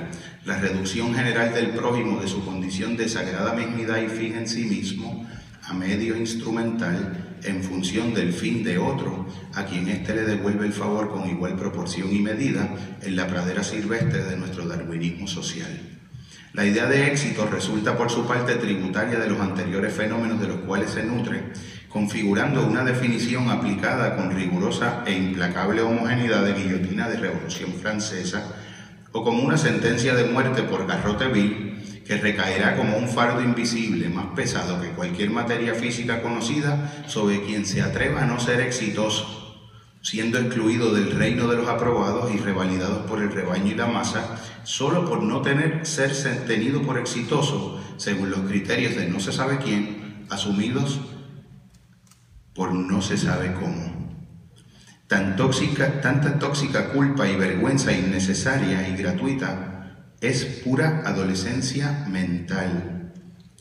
la 0.46 0.58
reducción 0.58 1.14
general 1.14 1.54
del 1.54 1.72
prójimo 1.72 2.22
de 2.22 2.28
su 2.28 2.46
condición 2.46 2.96
de 2.96 3.10
sagrada 3.10 3.56
y 3.60 4.08
fin 4.08 4.36
en 4.36 4.48
sí 4.48 4.66
mismo 4.66 5.28
a 5.64 5.74
medio 5.74 6.16
instrumental 6.16 7.25
en 7.44 7.64
función 7.64 8.14
del 8.14 8.34
fin 8.34 8.64
de 8.64 8.78
otro, 8.78 9.26
a 9.54 9.66
quien 9.66 9.88
éste 9.88 10.16
le 10.16 10.24
devuelve 10.24 10.66
el 10.66 10.74
favor 10.74 11.12
con 11.12 11.30
igual 11.30 11.56
proporción 11.56 12.14
y 12.14 12.20
medida 12.20 12.70
en 13.02 13.16
la 13.16 13.28
pradera 13.28 13.64
silvestre 13.64 14.24
de 14.24 14.38
nuestro 14.38 14.68
darwinismo 14.68 15.28
social. 15.28 15.80
La 16.54 16.66
idea 16.66 16.86
de 16.86 17.08
éxito 17.08 17.48
resulta 17.52 17.98
por 17.98 18.10
su 18.10 18.26
parte 18.26 18.56
tributaria 18.56 19.20
de 19.20 19.30
los 19.30 19.42
anteriores 19.42 19.94
fenómenos 19.94 20.40
de 20.40 20.48
los 20.48 20.58
cuales 20.62 20.92
se 20.92 21.04
nutre, 21.04 21.52
configurando 21.90 22.66
una 22.66 22.84
definición 22.84 23.50
aplicada 23.50 24.16
con 24.16 24.32
rigurosa 24.32 25.04
e 25.06 25.12
implacable 25.12 25.82
homogeneidad 25.82 26.46
de 26.46 26.54
guillotina 26.54 27.10
de 27.10 27.18
Revolución 27.18 27.74
Francesa, 27.74 28.56
o 29.12 29.24
como 29.24 29.44
una 29.44 29.58
sentencia 29.58 30.16
de 30.16 30.26
muerte 30.26 30.64
por 30.64 30.88
garrote 30.88 31.28
vil 31.28 31.75
que 32.06 32.18
recaerá 32.18 32.78
como 32.78 32.98
un 32.98 33.10
fardo 33.10 33.42
invisible 33.42 34.10
más 34.10 34.28
pesado 34.36 34.80
que 34.80 34.90
cualquier 34.90 35.32
materia 35.32 35.74
física 35.74 36.22
conocida 36.22 37.04
sobre 37.08 37.42
quien 37.44 37.66
se 37.66 37.82
atreva 37.82 38.24
a 38.24 38.26
no 38.28 38.40
ser 38.40 38.62
exitoso 38.62 39.46
siendo 40.06 40.38
excluido 40.38 40.94
del 40.94 41.10
reino 41.10 41.48
de 41.48 41.58
los 41.58 41.68
aprobados 41.68 42.32
y 42.32 42.38
revalidados 42.38 43.08
por 43.08 43.24
el 43.24 43.32
rebaño 43.32 43.72
y 43.72 43.74
la 43.74 43.88
masa, 43.88 44.40
solo 44.64 45.04
por 45.10 45.24
no 45.24 45.42
tener 45.42 45.84
ser 45.88 46.14
tenido 46.46 46.84
por 46.84 47.00
exitoso 47.00 47.82
según 47.98 48.30
los 48.30 48.42
criterios 48.42 48.96
de 48.96 49.08
no 49.08 49.20
se 49.20 49.32
sabe 49.32 49.58
quién, 49.58 50.28
asumidos 50.30 51.00
por 52.54 52.72
no 52.76 53.02
se 53.02 53.18
sabe 53.18 53.54
cómo. 53.54 54.22
Tan 55.08 55.36
tóxica, 55.36 56.02
tanta 56.02 56.38
tóxica 56.38 56.90
culpa 56.90 57.28
y 57.28 57.36
vergüenza 57.36 57.92
innecesaria 57.92 58.88
y 58.88 58.96
gratuita 58.96 59.75
es 60.22 60.46
pura 60.64 61.04
adolescencia 61.06 62.06
mental. 62.10 63.12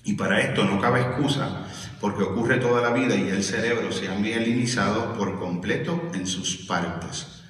Y 0.05 0.15
para 0.15 0.41
esto 0.41 0.65
no 0.65 0.81
cabe 0.81 1.01
excusa 1.01 1.67
porque 2.01 2.23
ocurre 2.23 2.59
toda 2.59 2.83
la 2.83 2.91
vida 2.91 3.15
y 3.17 3.29
el 3.29 3.43
cerebro 3.43 3.91
se 3.91 4.09
ha 4.09 4.15
mielinizado 4.15 5.15
por 5.15 5.39
completo 5.39 6.11
en 6.13 6.27
sus 6.27 6.59
partes. 6.67 7.43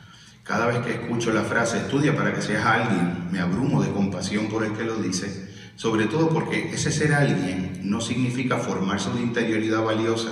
Cada 0.45 0.67
vez 0.67 0.79
que 0.79 0.93
escucho 0.93 1.33
la 1.33 1.43
frase 1.43 1.79
estudia 1.79 2.15
para 2.15 2.33
que 2.33 2.43
seas 2.43 2.65
alguien, 2.65 3.29
me 3.33 3.41
abrumo 3.41 3.83
de 3.83 3.91
compasión 3.91 4.49
por 4.49 4.65
el 4.65 4.73
que 4.73 4.85
lo 4.85 4.97
dice, 4.97 5.51
sobre 5.75 6.07
todo 6.07 6.29
porque 6.29 6.71
ese 6.73 6.93
ser 6.93 7.15
alguien 7.15 7.81
no 7.83 8.01
significa 8.01 8.59
formarse 8.59 9.11
una 9.11 9.23
interioridad 9.23 9.83
valiosa 9.83 10.31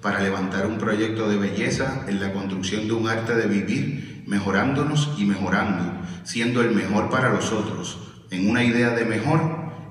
para 0.00 0.20
levantar 0.20 0.66
un 0.66 0.78
proyecto 0.78 1.28
de 1.28 1.36
belleza 1.36 2.06
en 2.08 2.20
la 2.20 2.32
construcción 2.32 2.88
de 2.88 2.94
un 2.94 3.08
arte 3.08 3.34
de 3.34 3.46
vivir, 3.46 4.24
mejorándonos 4.26 5.12
y 5.18 5.26
mejorando, 5.26 5.92
siendo 6.24 6.62
el 6.62 6.74
mejor 6.74 7.10
para 7.10 7.32
los 7.32 7.52
otros, 7.52 8.09
en 8.30 8.48
una 8.48 8.64
idea 8.64 8.90
de 8.90 9.04
mejor 9.04 9.40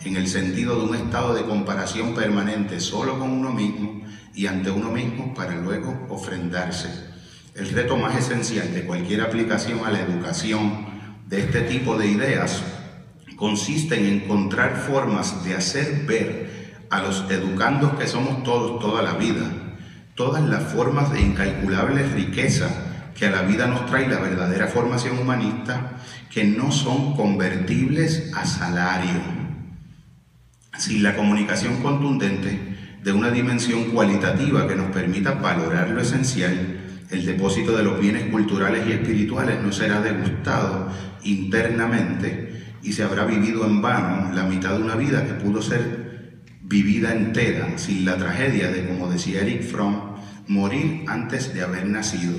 en 0.05 0.15
el 0.15 0.27
sentido 0.27 0.77
de 0.77 0.89
un 0.89 0.95
estado 0.95 1.33
de 1.33 1.43
comparación 1.43 2.15
permanente 2.15 2.79
solo 2.79 3.19
con 3.19 3.31
uno 3.31 3.51
mismo 3.51 4.01
y 4.33 4.47
ante 4.47 4.71
uno 4.71 4.89
mismo 4.91 5.33
para 5.33 5.55
luego 5.55 6.07
ofrendarse. 6.09 6.87
El 7.55 7.69
reto 7.69 7.97
más 7.97 8.15
esencial 8.15 8.73
de 8.73 8.85
cualquier 8.85 9.21
aplicación 9.21 9.81
a 9.85 9.91
la 9.91 9.99
educación 9.99 10.85
de 11.27 11.41
este 11.41 11.61
tipo 11.61 11.97
de 11.97 12.07
ideas 12.07 12.63
consiste 13.35 13.99
en 13.99 14.23
encontrar 14.23 14.75
formas 14.75 15.43
de 15.43 15.55
hacer 15.55 16.05
ver 16.05 16.85
a 16.89 17.01
los 17.01 17.29
educandos 17.29 17.93
que 17.93 18.07
somos 18.07 18.43
todos 18.43 18.79
toda 18.79 19.01
la 19.01 19.13
vida, 19.13 19.45
todas 20.15 20.43
las 20.43 20.63
formas 20.73 21.11
de 21.11 21.21
incalculable 21.21 22.03
riqueza 22.03 22.69
que 23.15 23.27
a 23.27 23.31
la 23.31 23.41
vida 23.41 23.67
nos 23.67 23.85
trae 23.85 24.07
la 24.07 24.19
verdadera 24.19 24.67
formación 24.67 25.19
humanista, 25.19 25.98
que 26.29 26.43
no 26.43 26.71
son 26.71 27.15
convertibles 27.15 28.31
a 28.35 28.45
salario. 28.45 29.19
Sin 30.77 31.03
la 31.03 31.15
comunicación 31.15 31.81
contundente 31.81 32.59
de 33.03 33.11
una 33.11 33.31
dimensión 33.31 33.85
cualitativa 33.85 34.67
que 34.67 34.75
nos 34.75 34.91
permita 34.91 35.33
valorar 35.33 35.89
lo 35.89 36.01
esencial, 36.01 36.79
el 37.09 37.25
depósito 37.25 37.75
de 37.75 37.83
los 37.83 37.99
bienes 37.99 38.29
culturales 38.29 38.87
y 38.87 38.91
espirituales 38.91 39.61
no 39.63 39.71
será 39.71 40.01
degustado 40.01 40.91
internamente 41.23 42.63
y 42.83 42.93
se 42.93 43.03
habrá 43.03 43.25
vivido 43.25 43.65
en 43.65 43.81
vano 43.81 44.31
la 44.33 44.43
mitad 44.43 44.77
de 44.77 44.83
una 44.83 44.95
vida 44.95 45.25
que 45.25 45.33
pudo 45.33 45.61
ser 45.61 46.41
vivida 46.61 47.13
entera 47.13 47.77
sin 47.77 48.05
la 48.05 48.17
tragedia 48.17 48.71
de, 48.71 48.87
como 48.87 49.09
decía 49.09 49.41
Eric 49.41 49.63
Fromm, 49.63 50.15
morir 50.47 51.05
antes 51.07 51.53
de 51.53 51.63
haber 51.63 51.87
nacido. 51.87 52.37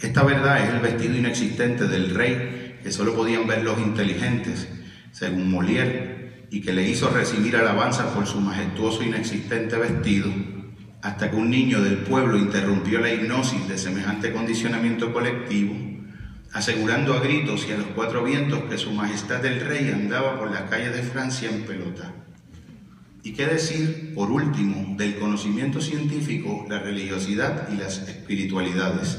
Esta 0.00 0.22
verdad 0.22 0.62
es 0.62 0.74
el 0.74 0.80
vestido 0.80 1.16
inexistente 1.16 1.86
del 1.86 2.14
rey 2.14 2.78
que 2.82 2.92
solo 2.92 3.14
podían 3.14 3.46
ver 3.46 3.64
los 3.64 3.78
inteligentes, 3.78 4.68
según 5.12 5.50
Molière, 5.50 6.46
y 6.50 6.60
que 6.60 6.72
le 6.72 6.88
hizo 6.88 7.08
recibir 7.08 7.56
alabanza 7.56 8.12
por 8.14 8.26
su 8.26 8.40
majestuoso 8.40 9.02
e 9.02 9.06
inexistente 9.06 9.76
vestido, 9.76 10.30
hasta 11.02 11.30
que 11.30 11.36
un 11.36 11.50
niño 11.50 11.80
del 11.80 11.98
pueblo 11.98 12.36
interrumpió 12.36 13.00
la 13.00 13.12
hipnosis 13.12 13.66
de 13.68 13.78
semejante 13.78 14.32
condicionamiento 14.32 15.12
colectivo, 15.12 15.74
asegurando 16.52 17.14
a 17.14 17.20
gritos 17.20 17.66
y 17.68 17.72
a 17.72 17.78
los 17.78 17.88
cuatro 17.88 18.22
vientos 18.22 18.64
que 18.70 18.78
su 18.78 18.92
majestad 18.92 19.44
el 19.44 19.60
rey 19.60 19.90
andaba 19.90 20.38
por 20.38 20.50
las 20.50 20.70
calles 20.70 20.94
de 20.94 21.02
Francia 21.02 21.50
en 21.50 21.62
pelota. 21.62 22.12
¿Y 23.22 23.32
qué 23.32 23.46
decir, 23.46 24.12
por 24.14 24.30
último, 24.30 24.96
del 24.98 25.18
conocimiento 25.18 25.80
científico, 25.80 26.66
la 26.68 26.78
religiosidad 26.78 27.68
y 27.72 27.76
las 27.76 28.06
espiritualidades? 28.06 29.18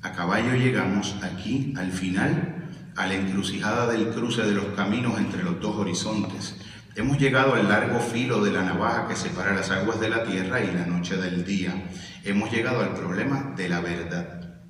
A 0.00 0.12
caballo 0.12 0.54
llegamos 0.54 1.16
aquí, 1.22 1.74
al 1.76 1.90
final, 1.90 2.68
a 2.96 3.06
la 3.08 3.14
encrucijada 3.14 3.88
del 3.88 4.10
cruce 4.10 4.42
de 4.42 4.52
los 4.52 4.66
caminos 4.76 5.18
entre 5.18 5.42
los 5.42 5.60
dos 5.60 5.74
horizontes. 5.76 6.54
Hemos 6.94 7.18
llegado 7.18 7.54
al 7.54 7.68
largo 7.68 7.98
filo 7.98 8.44
de 8.44 8.52
la 8.52 8.62
navaja 8.62 9.08
que 9.08 9.16
separa 9.16 9.54
las 9.54 9.70
aguas 9.70 9.98
de 9.98 10.08
la 10.08 10.22
tierra 10.22 10.62
y 10.62 10.72
la 10.72 10.86
noche 10.86 11.16
del 11.16 11.44
día. 11.44 11.88
Hemos 12.24 12.52
llegado 12.52 12.80
al 12.80 12.94
problema 12.94 13.54
de 13.56 13.68
la 13.68 13.80
verdad. 13.80 14.60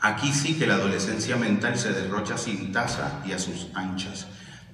Aquí 0.00 0.32
sí 0.32 0.54
que 0.54 0.68
la 0.68 0.74
adolescencia 0.74 1.36
mental 1.36 1.76
se 1.76 1.92
derrocha 1.92 2.38
sin 2.38 2.70
tasa 2.70 3.22
y 3.26 3.32
a 3.32 3.40
sus 3.40 3.68
anchas. 3.74 4.28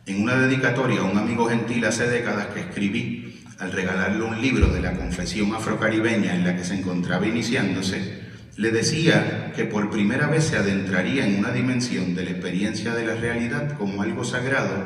En 0.04 0.22
una 0.22 0.36
dedicatoria 0.36 1.00
a 1.00 1.04
un 1.04 1.16
amigo 1.16 1.48
gentil 1.48 1.86
hace 1.86 2.06
décadas 2.06 2.48
que 2.48 2.60
escribí, 2.60 3.42
al 3.58 3.72
regalarle 3.72 4.22
un 4.22 4.40
libro 4.42 4.68
de 4.68 4.80
la 4.80 4.96
confesión 4.96 5.54
afrocaribeña 5.54 6.34
en 6.34 6.44
la 6.44 6.56
que 6.56 6.64
se 6.64 6.74
encontraba 6.74 7.26
iniciándose, 7.26 8.21
le 8.56 8.70
decía 8.70 9.52
que 9.54 9.64
por 9.64 9.90
primera 9.90 10.26
vez 10.26 10.44
se 10.44 10.56
adentraría 10.56 11.26
en 11.26 11.38
una 11.38 11.50
dimensión 11.50 12.14
de 12.14 12.24
la 12.24 12.30
experiencia 12.30 12.94
de 12.94 13.06
la 13.06 13.14
realidad 13.14 13.76
como 13.78 14.02
algo 14.02 14.24
sagrado 14.24 14.84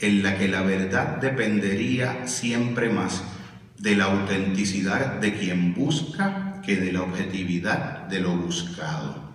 en 0.00 0.22
la 0.22 0.36
que 0.36 0.48
la 0.48 0.62
verdad 0.62 1.18
dependería 1.18 2.26
siempre 2.26 2.88
más 2.88 3.22
de 3.78 3.96
la 3.96 4.04
autenticidad 4.04 5.20
de 5.20 5.34
quien 5.34 5.74
busca 5.74 6.60
que 6.64 6.76
de 6.76 6.92
la 6.92 7.02
objetividad 7.02 8.08
de 8.08 8.20
lo 8.20 8.36
buscado. 8.36 9.34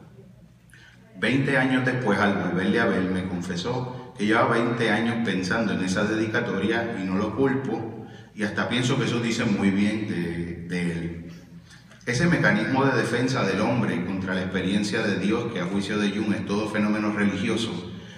Veinte 1.20 1.58
años 1.58 1.86
después, 1.86 2.20
al 2.20 2.36
volverle 2.36 2.80
a 2.80 2.86
ver, 2.86 3.04
me 3.04 3.28
confesó 3.28 4.14
que 4.18 4.26
llevaba 4.26 4.58
20 4.58 4.90
años 4.90 5.16
pensando 5.24 5.74
en 5.74 5.84
esa 5.84 6.04
dedicatoria 6.04 6.98
y 7.02 7.06
no 7.06 7.16
lo 7.16 7.36
culpo, 7.36 8.08
y 8.36 8.44
hasta 8.44 8.68
pienso 8.70 8.98
que 8.98 9.06
eso 9.06 9.20
dice 9.20 9.46
muy 9.46 9.70
bien 9.70 10.08
de, 10.08 10.68
de 10.68 10.92
él. 10.92 11.19
Ese 12.10 12.26
mecanismo 12.26 12.86
de 12.86 13.00
defensa 13.00 13.46
del 13.46 13.62
hombre 13.62 14.04
contra 14.04 14.34
la 14.34 14.42
experiencia 14.42 15.04
de 15.04 15.20
Dios, 15.20 15.54
que 15.54 15.60
a 15.60 15.68
juicio 15.68 16.00
de 16.00 16.10
Jung 16.10 16.34
es 16.34 16.44
todo 16.44 16.68
fenómeno 16.68 17.12
religioso, 17.12 17.70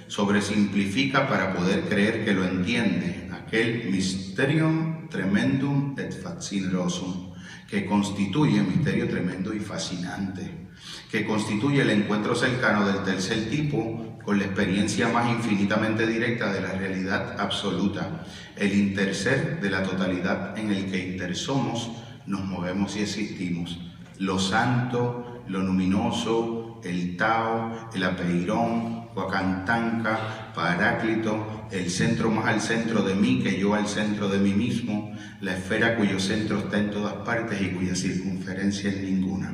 sobresimplifica 0.08 1.28
para 1.28 1.54
poder 1.54 1.82
creer 1.90 2.24
que 2.24 2.32
lo 2.32 2.46
entiende, 2.46 3.30
aquel 3.34 3.92
mysterium 3.92 5.10
tremendum 5.10 5.94
et 6.00 6.14
fascinosum, 6.14 7.34
que 7.68 7.86
constituye 7.86 8.62
misterio 8.62 9.10
tremendo 9.10 9.54
y 9.54 9.60
fascinante, 9.60 10.70
que 11.12 11.26
constituye 11.26 11.82
el 11.82 11.90
encuentro 11.90 12.34
cercano 12.34 12.88
del 12.88 13.04
tercer 13.04 13.50
tipo 13.50 14.22
con 14.24 14.40
la 14.40 14.46
experiencia 14.46 15.10
más 15.10 15.30
infinitamente 15.30 16.08
directa 16.08 16.54
de 16.54 16.62
la 16.62 16.72
realidad 16.72 17.36
absoluta, 17.38 18.24
el 18.56 18.74
interser 18.74 19.60
de 19.60 19.70
la 19.70 19.84
totalidad 19.84 20.58
en 20.58 20.72
el 20.72 20.90
que 20.90 21.10
intersomos 21.10 22.01
nos 22.26 22.44
movemos 22.46 22.96
y 22.96 23.02
existimos. 23.02 23.80
Lo 24.18 24.40
santo, 24.40 25.44
lo 25.48 25.62
luminoso, 25.62 26.80
el 26.84 27.18
Tao, 27.18 27.90
el 27.94 28.04
Apeirón, 28.04 29.10
Huacantanca, 29.16 30.52
Paráclito, 30.56 31.68
el 31.72 31.90
centro 31.90 32.30
más 32.30 32.46
al 32.46 32.62
centro 32.62 33.04
de 33.04 33.16
mí 33.16 33.40
que 33.40 33.60
yo 33.60 33.74
al 33.74 33.88
centro 33.88 34.30
de 34.30 34.40
mí 34.40 34.54
mismo, 34.54 35.14
la 35.42 35.54
esfera 35.54 35.96
cuyo 35.98 36.20
centro 36.20 36.60
está 36.60 36.78
en 36.78 36.92
todas 36.92 37.14
partes 37.26 37.62
y 37.62 37.70
cuya 37.70 37.96
circunferencia 37.96 38.90
es 38.90 39.02
ninguna. 39.02 39.54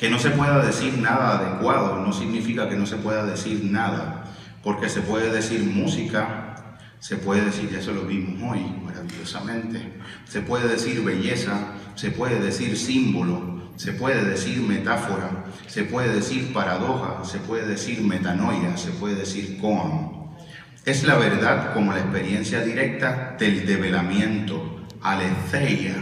Que 0.00 0.10
no 0.10 0.18
se 0.18 0.30
pueda 0.30 0.64
decir 0.64 0.98
nada 0.98 1.38
adecuado 1.38 2.04
no 2.04 2.12
significa 2.12 2.68
que 2.68 2.76
no 2.76 2.86
se 2.86 2.96
pueda 2.96 3.24
decir 3.24 3.64
nada, 3.64 4.24
porque 4.62 4.88
se 4.88 5.00
puede 5.00 5.30
decir 5.30 5.62
música, 5.64 6.55
se 7.00 7.16
puede 7.16 7.44
decir, 7.44 7.74
eso 7.74 7.92
lo 7.92 8.02
vimos 8.02 8.50
hoy 8.50 8.60
maravillosamente, 8.84 10.00
se 10.28 10.40
puede 10.40 10.68
decir 10.68 11.02
belleza, 11.02 11.74
se 11.94 12.10
puede 12.10 12.40
decir 12.40 12.76
símbolo, 12.76 13.72
se 13.76 13.92
puede 13.92 14.24
decir 14.24 14.60
metáfora, 14.62 15.44
se 15.66 15.84
puede 15.84 16.14
decir 16.14 16.52
paradoja, 16.52 17.24
se 17.24 17.38
puede 17.38 17.66
decir 17.66 18.00
metanoia, 18.00 18.76
se 18.76 18.90
puede 18.90 19.16
decir 19.16 19.58
koan. 19.60 20.16
Es 20.84 21.04
la 21.04 21.16
verdad 21.16 21.74
como 21.74 21.92
la 21.92 21.98
experiencia 21.98 22.60
directa 22.60 23.36
del 23.38 23.66
develamiento, 23.66 24.86
aletheia, 25.02 25.96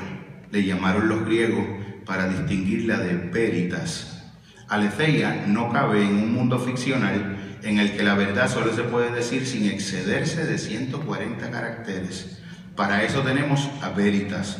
le 0.51 0.65
llamaron 0.65 1.09
los 1.09 1.25
griegos 1.25 1.65
para 2.07 2.29
distinguirla 2.29 2.99
de 2.99 3.15
veritas. 3.15 4.23
Aletheia 4.69 5.45
no 5.47 5.73
cabe 5.73 6.03
en 6.03 6.15
un 6.17 6.33
mundo 6.33 6.59
ficcional 6.59 7.34
en 7.65 7.79
el 7.79 7.97
que 7.97 8.03
la 8.03 8.15
verdad 8.15 8.51
solo 8.51 8.75
se 8.75 8.83
puede 8.83 9.11
decir 9.11 9.47
sin 9.47 9.67
excederse 9.67 10.45
de 10.45 10.59
140 10.59 11.51
caracteres. 11.51 12.39
Para 12.77 13.03
eso 13.03 13.23
tenemos 13.23 13.71
a 13.83 13.89
Veritas. 13.89 14.59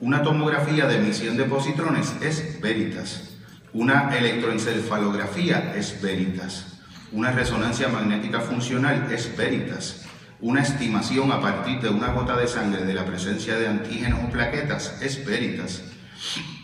Una 0.00 0.22
tomografía 0.22 0.86
de 0.86 0.96
emisión 0.96 1.36
de 1.36 1.44
positrones 1.44 2.14
es 2.22 2.60
Veritas. 2.60 3.36
Una 3.74 4.16
electroencefalografía 4.16 5.74
es 5.76 6.00
Veritas. 6.00 6.78
Una 7.12 7.30
resonancia 7.30 7.88
magnética 7.88 8.40
funcional 8.40 9.08
es 9.12 9.36
Veritas. 9.36 10.06
Una 10.40 10.62
estimación 10.62 11.32
a 11.32 11.40
partir 11.40 11.80
de 11.80 11.90
una 11.90 12.08
gota 12.08 12.36
de 12.36 12.48
sangre 12.48 12.84
de 12.84 12.94
la 12.94 13.04
presencia 13.04 13.56
de 13.56 13.68
antígenos 13.68 14.20
o 14.24 14.30
plaquetas 14.30 14.98
es 15.02 15.24
Veritas. 15.26 15.82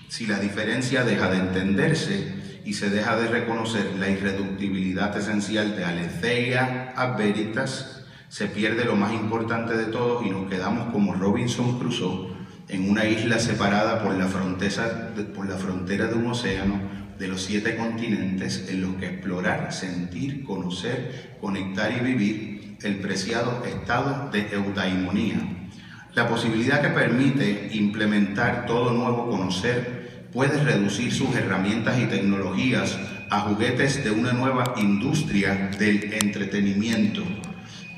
Si 0.08 0.26
la 0.26 0.38
diferencia 0.38 1.04
deja 1.04 1.30
de 1.30 1.38
entenderse, 1.38 2.41
y 2.64 2.74
se 2.74 2.90
deja 2.90 3.16
de 3.16 3.28
reconocer 3.28 3.94
la 3.98 4.08
irreductibilidad 4.08 5.16
esencial 5.16 5.76
de 5.76 5.84
Aletheia 5.84 6.92
a 6.96 7.16
Veritas, 7.16 8.04
se 8.28 8.46
pierde 8.46 8.84
lo 8.84 8.96
más 8.96 9.12
importante 9.12 9.76
de 9.76 9.86
todo 9.86 10.24
y 10.24 10.30
nos 10.30 10.48
quedamos 10.48 10.92
como 10.92 11.14
Robinson 11.14 11.78
Crusoe 11.78 12.32
en 12.68 12.88
una 12.88 13.04
isla 13.04 13.38
separada 13.38 14.02
por 14.02 14.14
la, 14.14 14.26
frontera, 14.26 15.12
por 15.34 15.48
la 15.48 15.56
frontera 15.56 16.06
de 16.06 16.14
un 16.14 16.28
océano 16.28 16.80
de 17.18 17.28
los 17.28 17.42
siete 17.42 17.76
continentes 17.76 18.68
en 18.70 18.80
los 18.80 18.94
que 18.96 19.06
explorar, 19.06 19.72
sentir, 19.72 20.44
conocer, 20.44 21.36
conectar 21.40 21.92
y 21.92 22.00
vivir 22.00 22.76
el 22.82 22.96
preciado 22.96 23.64
estado 23.64 24.30
de 24.30 24.48
eudaimonía. 24.52 25.68
La 26.14 26.28
posibilidad 26.28 26.80
que 26.82 26.88
permite 26.88 27.70
implementar 27.72 28.66
todo 28.66 28.92
nuevo 28.92 29.30
conocer 29.30 30.01
puede 30.32 30.62
reducir 30.62 31.12
sus 31.12 31.34
herramientas 31.34 31.98
y 31.98 32.06
tecnologías 32.06 32.98
a 33.30 33.40
juguetes 33.40 34.02
de 34.02 34.10
una 34.10 34.32
nueva 34.32 34.74
industria 34.76 35.70
del 35.78 36.12
entretenimiento. 36.14 37.22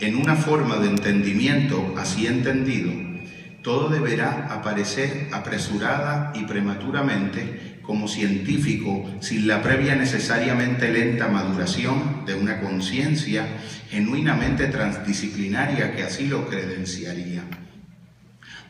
En 0.00 0.16
una 0.16 0.34
forma 0.34 0.76
de 0.78 0.88
entendimiento 0.88 1.94
así 1.96 2.26
entendido, 2.26 2.92
todo 3.62 3.88
deberá 3.88 4.48
aparecer 4.52 5.28
apresurada 5.32 6.32
y 6.34 6.44
prematuramente 6.44 7.78
como 7.82 8.08
científico 8.08 9.08
sin 9.20 9.46
la 9.46 9.62
previa 9.62 9.94
necesariamente 9.94 10.90
lenta 10.90 11.28
maduración 11.28 12.24
de 12.26 12.34
una 12.34 12.60
conciencia 12.60 13.46
genuinamente 13.90 14.66
transdisciplinaria 14.66 15.94
que 15.94 16.02
así 16.02 16.26
lo 16.26 16.48
credenciaría. 16.48 17.42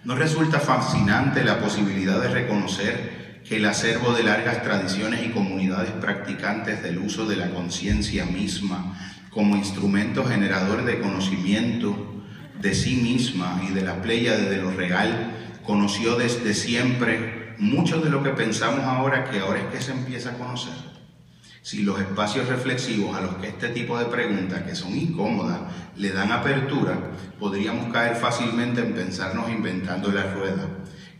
¿No 0.05 0.14
resulta 0.14 0.61
fascinante 0.61 1.44
la 1.44 1.59
posibilidad 1.59 2.20
de 2.20 2.29
reconocer 2.29 3.23
que 3.44 3.57
el 3.57 3.66
acervo 3.66 4.12
de 4.12 4.22
largas 4.22 4.62
tradiciones 4.62 5.24
y 5.24 5.30
comunidades 5.30 5.90
practicantes 5.92 6.83
del 6.83 6.98
uso 6.98 7.26
de 7.26 7.37
la 7.37 7.50
conciencia 7.50 8.24
misma 8.24 8.98
como 9.30 9.57
instrumento 9.57 10.24
generador 10.24 10.85
de 10.85 11.00
conocimiento 11.00 12.22
de 12.61 12.74
sí 12.74 12.96
misma 12.96 13.61
y 13.68 13.74
de 13.74 13.83
la 13.83 14.00
playa 14.00 14.37
de 14.37 14.57
lo 14.57 14.70
real 14.70 15.33
conoció 15.66 16.16
desde 16.16 16.54
siempre 16.54 17.54
mucho 17.59 18.00
de 18.00 18.11
lo 18.11 18.22
que 18.22 18.30
pensamos 18.30 18.85
ahora 18.85 19.30
que 19.30 19.40
ahora 19.40 19.61
es 19.61 19.66
que 19.66 19.83
se 19.83 19.92
empieza 19.92 20.30
a 20.30 20.38
conocer? 20.38 20.72
Si 21.62 21.83
los 21.83 21.98
espacios 21.98 22.48
reflexivos 22.48 23.16
a 23.16 23.22
los 23.22 23.37
que 23.37 23.48
este 23.48 23.68
tipo 23.68 23.98
de 23.98 24.04
preguntas, 24.07 24.62
que 24.62 24.74
son 24.74 24.94
incómodas, 24.96 25.61
le 25.96 26.11
dan 26.11 26.30
apertura, 26.30 26.98
podríamos 27.38 27.92
caer 27.92 28.16
fácilmente 28.16 28.83
en 28.83 28.92
pensarnos 28.92 29.50
inventando 29.50 30.12
la 30.12 30.33
rueda. 30.33 30.68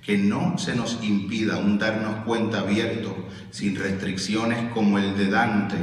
Que 0.05 0.19
no 0.19 0.59
se 0.59 0.75
nos 0.75 1.03
impida 1.03 1.57
un 1.57 1.79
darnos 1.79 2.25
cuenta 2.25 2.61
abierto, 2.61 3.17
sin 3.51 3.75
restricciones 3.75 4.71
como 4.73 4.99
el 4.99 5.17
de 5.17 5.29
Dante, 5.29 5.77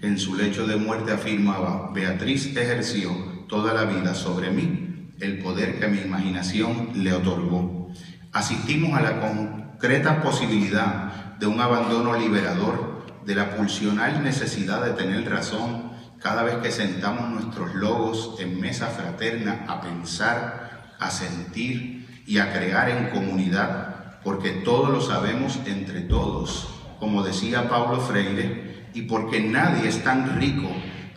que 0.00 0.06
en 0.06 0.18
su 0.18 0.36
lecho 0.36 0.66
de 0.66 0.76
muerte 0.76 1.12
afirmaba, 1.12 1.90
Beatriz 1.92 2.56
ejerció 2.56 3.10
toda 3.48 3.74
la 3.74 3.84
vida 3.84 4.14
sobre 4.14 4.50
mí 4.50 4.84
el 5.20 5.38
poder 5.38 5.78
que 5.78 5.88
mi 5.88 5.98
imaginación 5.98 6.90
le 6.94 7.12
otorgó. 7.12 7.90
Asistimos 8.32 8.98
a 8.98 9.02
la 9.02 9.20
concreta 9.20 10.22
posibilidad 10.22 11.36
de 11.38 11.46
un 11.46 11.60
abandono 11.60 12.18
liberador 12.18 13.04
de 13.24 13.34
la 13.34 13.56
pulsional 13.56 14.22
necesidad 14.22 14.84
de 14.84 14.92
tener 14.92 15.28
razón 15.28 15.92
cada 16.20 16.42
vez 16.42 16.56
que 16.56 16.70
sentamos 16.70 17.30
nuestros 17.30 17.74
logos 17.74 18.36
en 18.38 18.60
mesa 18.60 18.86
fraterna 18.86 19.64
a 19.68 19.80
pensar, 19.80 20.94
a 20.98 21.10
sentir 21.10 22.03
y 22.26 22.38
a 22.38 22.52
crear 22.52 22.88
en 22.90 23.10
comunidad, 23.10 24.20
porque 24.22 24.50
todo 24.50 24.90
lo 24.90 25.00
sabemos 25.00 25.60
entre 25.66 26.00
todos, 26.02 26.68
como 26.98 27.22
decía 27.22 27.68
Pablo 27.68 28.00
Freire, 28.00 28.88
y 28.94 29.02
porque 29.02 29.40
nadie 29.40 29.88
es 29.88 30.02
tan 30.02 30.38
rico 30.38 30.68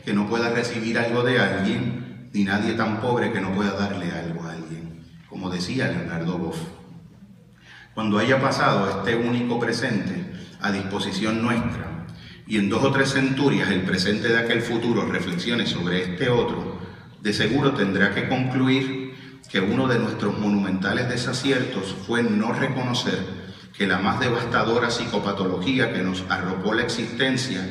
que 0.03 0.13
no 0.13 0.27
pueda 0.27 0.49
recibir 0.49 0.97
algo 0.97 1.23
de 1.23 1.39
alguien, 1.39 2.29
ni 2.33 2.43
nadie 2.43 2.73
tan 2.73 2.99
pobre 2.99 3.31
que 3.31 3.39
no 3.39 3.53
pueda 3.53 3.71
darle 3.71 4.11
algo 4.11 4.43
a 4.43 4.51
alguien, 4.51 5.03
como 5.29 5.49
decía 5.49 5.87
Leonardo 5.87 6.37
Boff. 6.37 6.57
Cuando 7.93 8.19
haya 8.19 8.39
pasado 8.41 8.89
este 8.89 9.15
único 9.15 9.59
presente 9.59 10.31
a 10.61 10.71
disposición 10.71 11.41
nuestra, 11.41 12.05
y 12.45 12.57
en 12.57 12.69
dos 12.69 12.83
o 12.83 12.91
tres 12.91 13.13
centurias 13.13 13.69
el 13.69 13.81
presente 13.81 14.29
de 14.29 14.37
aquel 14.37 14.61
futuro 14.61 15.05
reflexione 15.05 15.65
sobre 15.65 16.03
este 16.03 16.29
otro, 16.29 16.79
de 17.21 17.33
seguro 17.33 17.73
tendrá 17.73 18.13
que 18.13 18.27
concluir 18.29 19.06
que 19.49 19.59
uno 19.59 19.87
de 19.87 19.99
nuestros 19.99 20.37
monumentales 20.37 21.09
desaciertos 21.09 21.95
fue 22.05 22.23
no 22.23 22.53
reconocer 22.53 23.19
que 23.77 23.87
la 23.87 23.99
más 23.99 24.19
devastadora 24.19 24.89
psicopatología 24.89 25.93
que 25.93 26.01
nos 26.01 26.25
arropó 26.29 26.73
la 26.73 26.83
existencia 26.83 27.61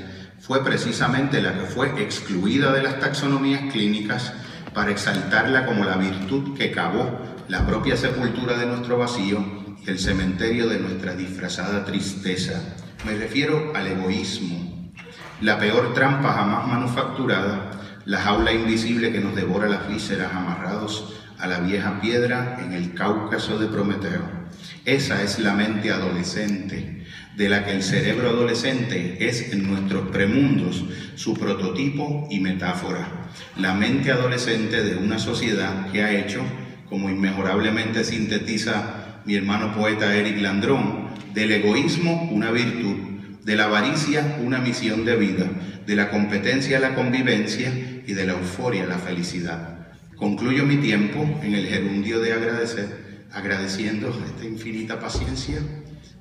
fue 0.41 0.65
precisamente 0.65 1.43
la 1.43 1.55
que 1.55 1.67
fue 1.67 1.89
excluida 2.03 2.73
de 2.73 2.83
las 2.83 3.01
taxonomías 3.01 3.73
clínicas 3.73 4.33
para 4.73 4.91
exaltarla 4.91 5.67
como 5.67 5.85
la 5.85 5.97
virtud 5.97 6.57
que 6.57 6.71
cavó 6.71 7.19
la 7.49 7.67
propia 7.67 7.97
sepultura 7.97 8.57
de 8.57 8.67
nuestro 8.67 8.99
vacío 8.99 9.45
y 9.85 9.91
el 9.91 9.99
cementerio 9.99 10.69
de 10.69 10.79
nuestra 10.79 11.15
disfrazada 11.15 11.85
tristeza. 11.85 12.77
Me 13.05 13.17
refiero 13.17 13.73
al 13.75 13.87
egoísmo, 13.87 14.93
la 15.41 15.59
peor 15.59 15.95
trampa 15.95 16.33
jamás 16.33 16.67
manufacturada, 16.67 17.71
la 18.05 18.21
jaula 18.21 18.53
invisible 18.53 19.13
que 19.13 19.21
nos 19.21 19.35
devora 19.35 19.69
las 19.69 19.89
vísceras 19.89 20.33
amarrados 20.33 21.15
a 21.39 21.47
la 21.47 21.61
vieja 21.61 22.01
piedra 22.01 22.59
en 22.63 22.73
el 22.73 22.95
Cáucaso 22.95 23.59
de 23.59 23.67
Prometeo. 23.67 24.47
Esa 24.85 25.23
es 25.23 25.39
la 25.39 25.55
mente 25.55 25.91
adolescente, 25.91 27.05
de 27.37 27.49
la 27.49 27.65
que 27.65 27.73
el 27.73 27.83
cerebro 27.83 28.31
adolescente 28.31 29.29
es 29.29 29.53
en 29.53 29.69
nuestros 29.69 30.09
premundos 30.09 30.85
su 31.15 31.35
prototipo 31.35 32.27
y 32.31 32.41
metáfora. 32.41 33.09
La 33.57 33.75
mente 33.75 34.11
adolescente 34.11 34.83
de 34.83 34.97
una 34.97 35.19
sociedad 35.19 35.91
que 35.93 36.03
ha 36.03 36.13
hecho, 36.13 36.43
como 36.89 37.11
inmejorablemente 37.11 38.05
sintetiza 38.05 39.21
mi 39.25 39.35
hermano 39.35 39.75
poeta 39.75 40.15
Eric 40.15 40.41
Landrón, 40.41 41.09
del 41.35 41.53
egoísmo 41.53 42.31
una 42.33 42.51
virtud 42.51 43.17
de 43.47 43.55
la 43.55 43.65
avaricia 43.65 44.39
una 44.43 44.59
misión 44.59 45.05
de 45.05 45.17
vida, 45.17 45.47
de 45.87 45.95
la 45.95 46.11
competencia 46.11 46.81
la 46.81 46.95
convivencia 46.95 47.73
y 48.07 48.13
de 48.13 48.27
la 48.27 48.33
euforia 48.33 48.87
la 48.87 48.99
felicidad. 48.99 49.76
Concluyo 50.17 50.65
mi 50.65 50.79
tiempo 50.79 51.23
en 51.43 51.55
el 51.55 51.67
gerundio 51.67 52.21
de 52.21 52.33
agradecer, 52.33 53.27
agradeciendo 53.33 54.09
esta 54.09 54.47
infinita 54.47 54.99
paciencia 54.99 55.61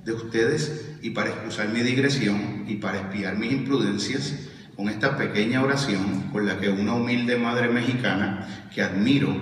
de 0.04 0.12
ustedes 0.12 0.98
y 1.02 1.12
para 1.12 1.30
excusar 1.30 1.70
mi 1.70 1.80
digresión 1.80 2.66
y 2.68 2.76
para 2.76 3.00
espiar 3.00 3.38
mis 3.38 3.54
imprudencias 3.54 4.50
con 4.76 4.90
esta 4.90 5.16
pequeña 5.16 5.64
oración 5.64 6.30
con 6.34 6.46
la 6.46 6.60
que 6.60 6.70
una 6.70 6.94
humilde 6.94 7.38
madre 7.38 7.70
mexicana 7.70 8.68
que 8.74 8.82
admiro 8.82 9.34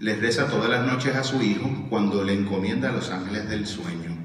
les 0.00 0.18
reza 0.20 0.48
todas 0.48 0.68
las 0.68 0.84
noches 0.84 1.14
a 1.14 1.22
su 1.22 1.40
hijo 1.40 1.86
cuando 1.88 2.24
le 2.24 2.32
encomienda 2.32 2.88
a 2.88 2.92
los 2.92 3.12
ángeles 3.12 3.48
del 3.48 3.64
sueño. 3.64 4.18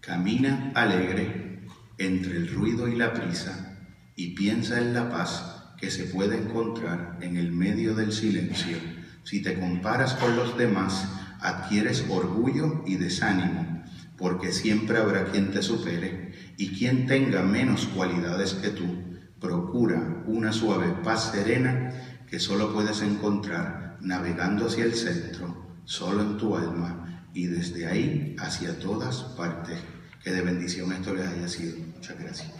Camina 0.00 0.72
alegre 0.74 1.60
entre 1.98 2.36
el 2.36 2.48
ruido 2.48 2.88
y 2.88 2.96
la 2.96 3.12
prisa 3.12 3.78
y 4.16 4.34
piensa 4.34 4.78
en 4.78 4.92
la 4.92 5.08
paz 5.08 5.59
que 5.80 5.90
se 5.90 6.04
puede 6.04 6.36
encontrar 6.36 7.18
en 7.22 7.36
el 7.36 7.52
medio 7.52 7.94
del 7.94 8.12
silencio. 8.12 8.76
Si 9.24 9.42
te 9.42 9.58
comparas 9.58 10.14
con 10.14 10.36
los 10.36 10.56
demás, 10.58 11.08
adquieres 11.40 12.04
orgullo 12.08 12.84
y 12.86 12.96
desánimo, 12.96 13.82
porque 14.18 14.52
siempre 14.52 14.98
habrá 14.98 15.26
quien 15.26 15.50
te 15.50 15.62
supere 15.62 16.32
y 16.58 16.76
quien 16.78 17.06
tenga 17.06 17.42
menos 17.42 17.86
cualidades 17.86 18.54
que 18.54 18.68
tú. 18.68 19.04
Procura 19.40 20.22
una 20.26 20.52
suave 20.52 20.94
paz 21.02 21.32
serena 21.32 21.94
que 22.28 22.38
solo 22.38 22.74
puedes 22.74 23.00
encontrar 23.00 23.96
navegando 24.02 24.66
hacia 24.66 24.84
el 24.84 24.94
centro, 24.94 25.78
solo 25.84 26.20
en 26.20 26.36
tu 26.36 26.54
alma 26.56 27.26
y 27.32 27.46
desde 27.46 27.86
ahí 27.86 28.36
hacia 28.38 28.78
todas 28.78 29.22
partes. 29.36 29.78
Que 30.22 30.30
de 30.30 30.42
bendición 30.42 30.92
esto 30.92 31.14
les 31.14 31.26
haya 31.26 31.48
sido. 31.48 31.78
Muchas 31.96 32.18
gracias. 32.18 32.52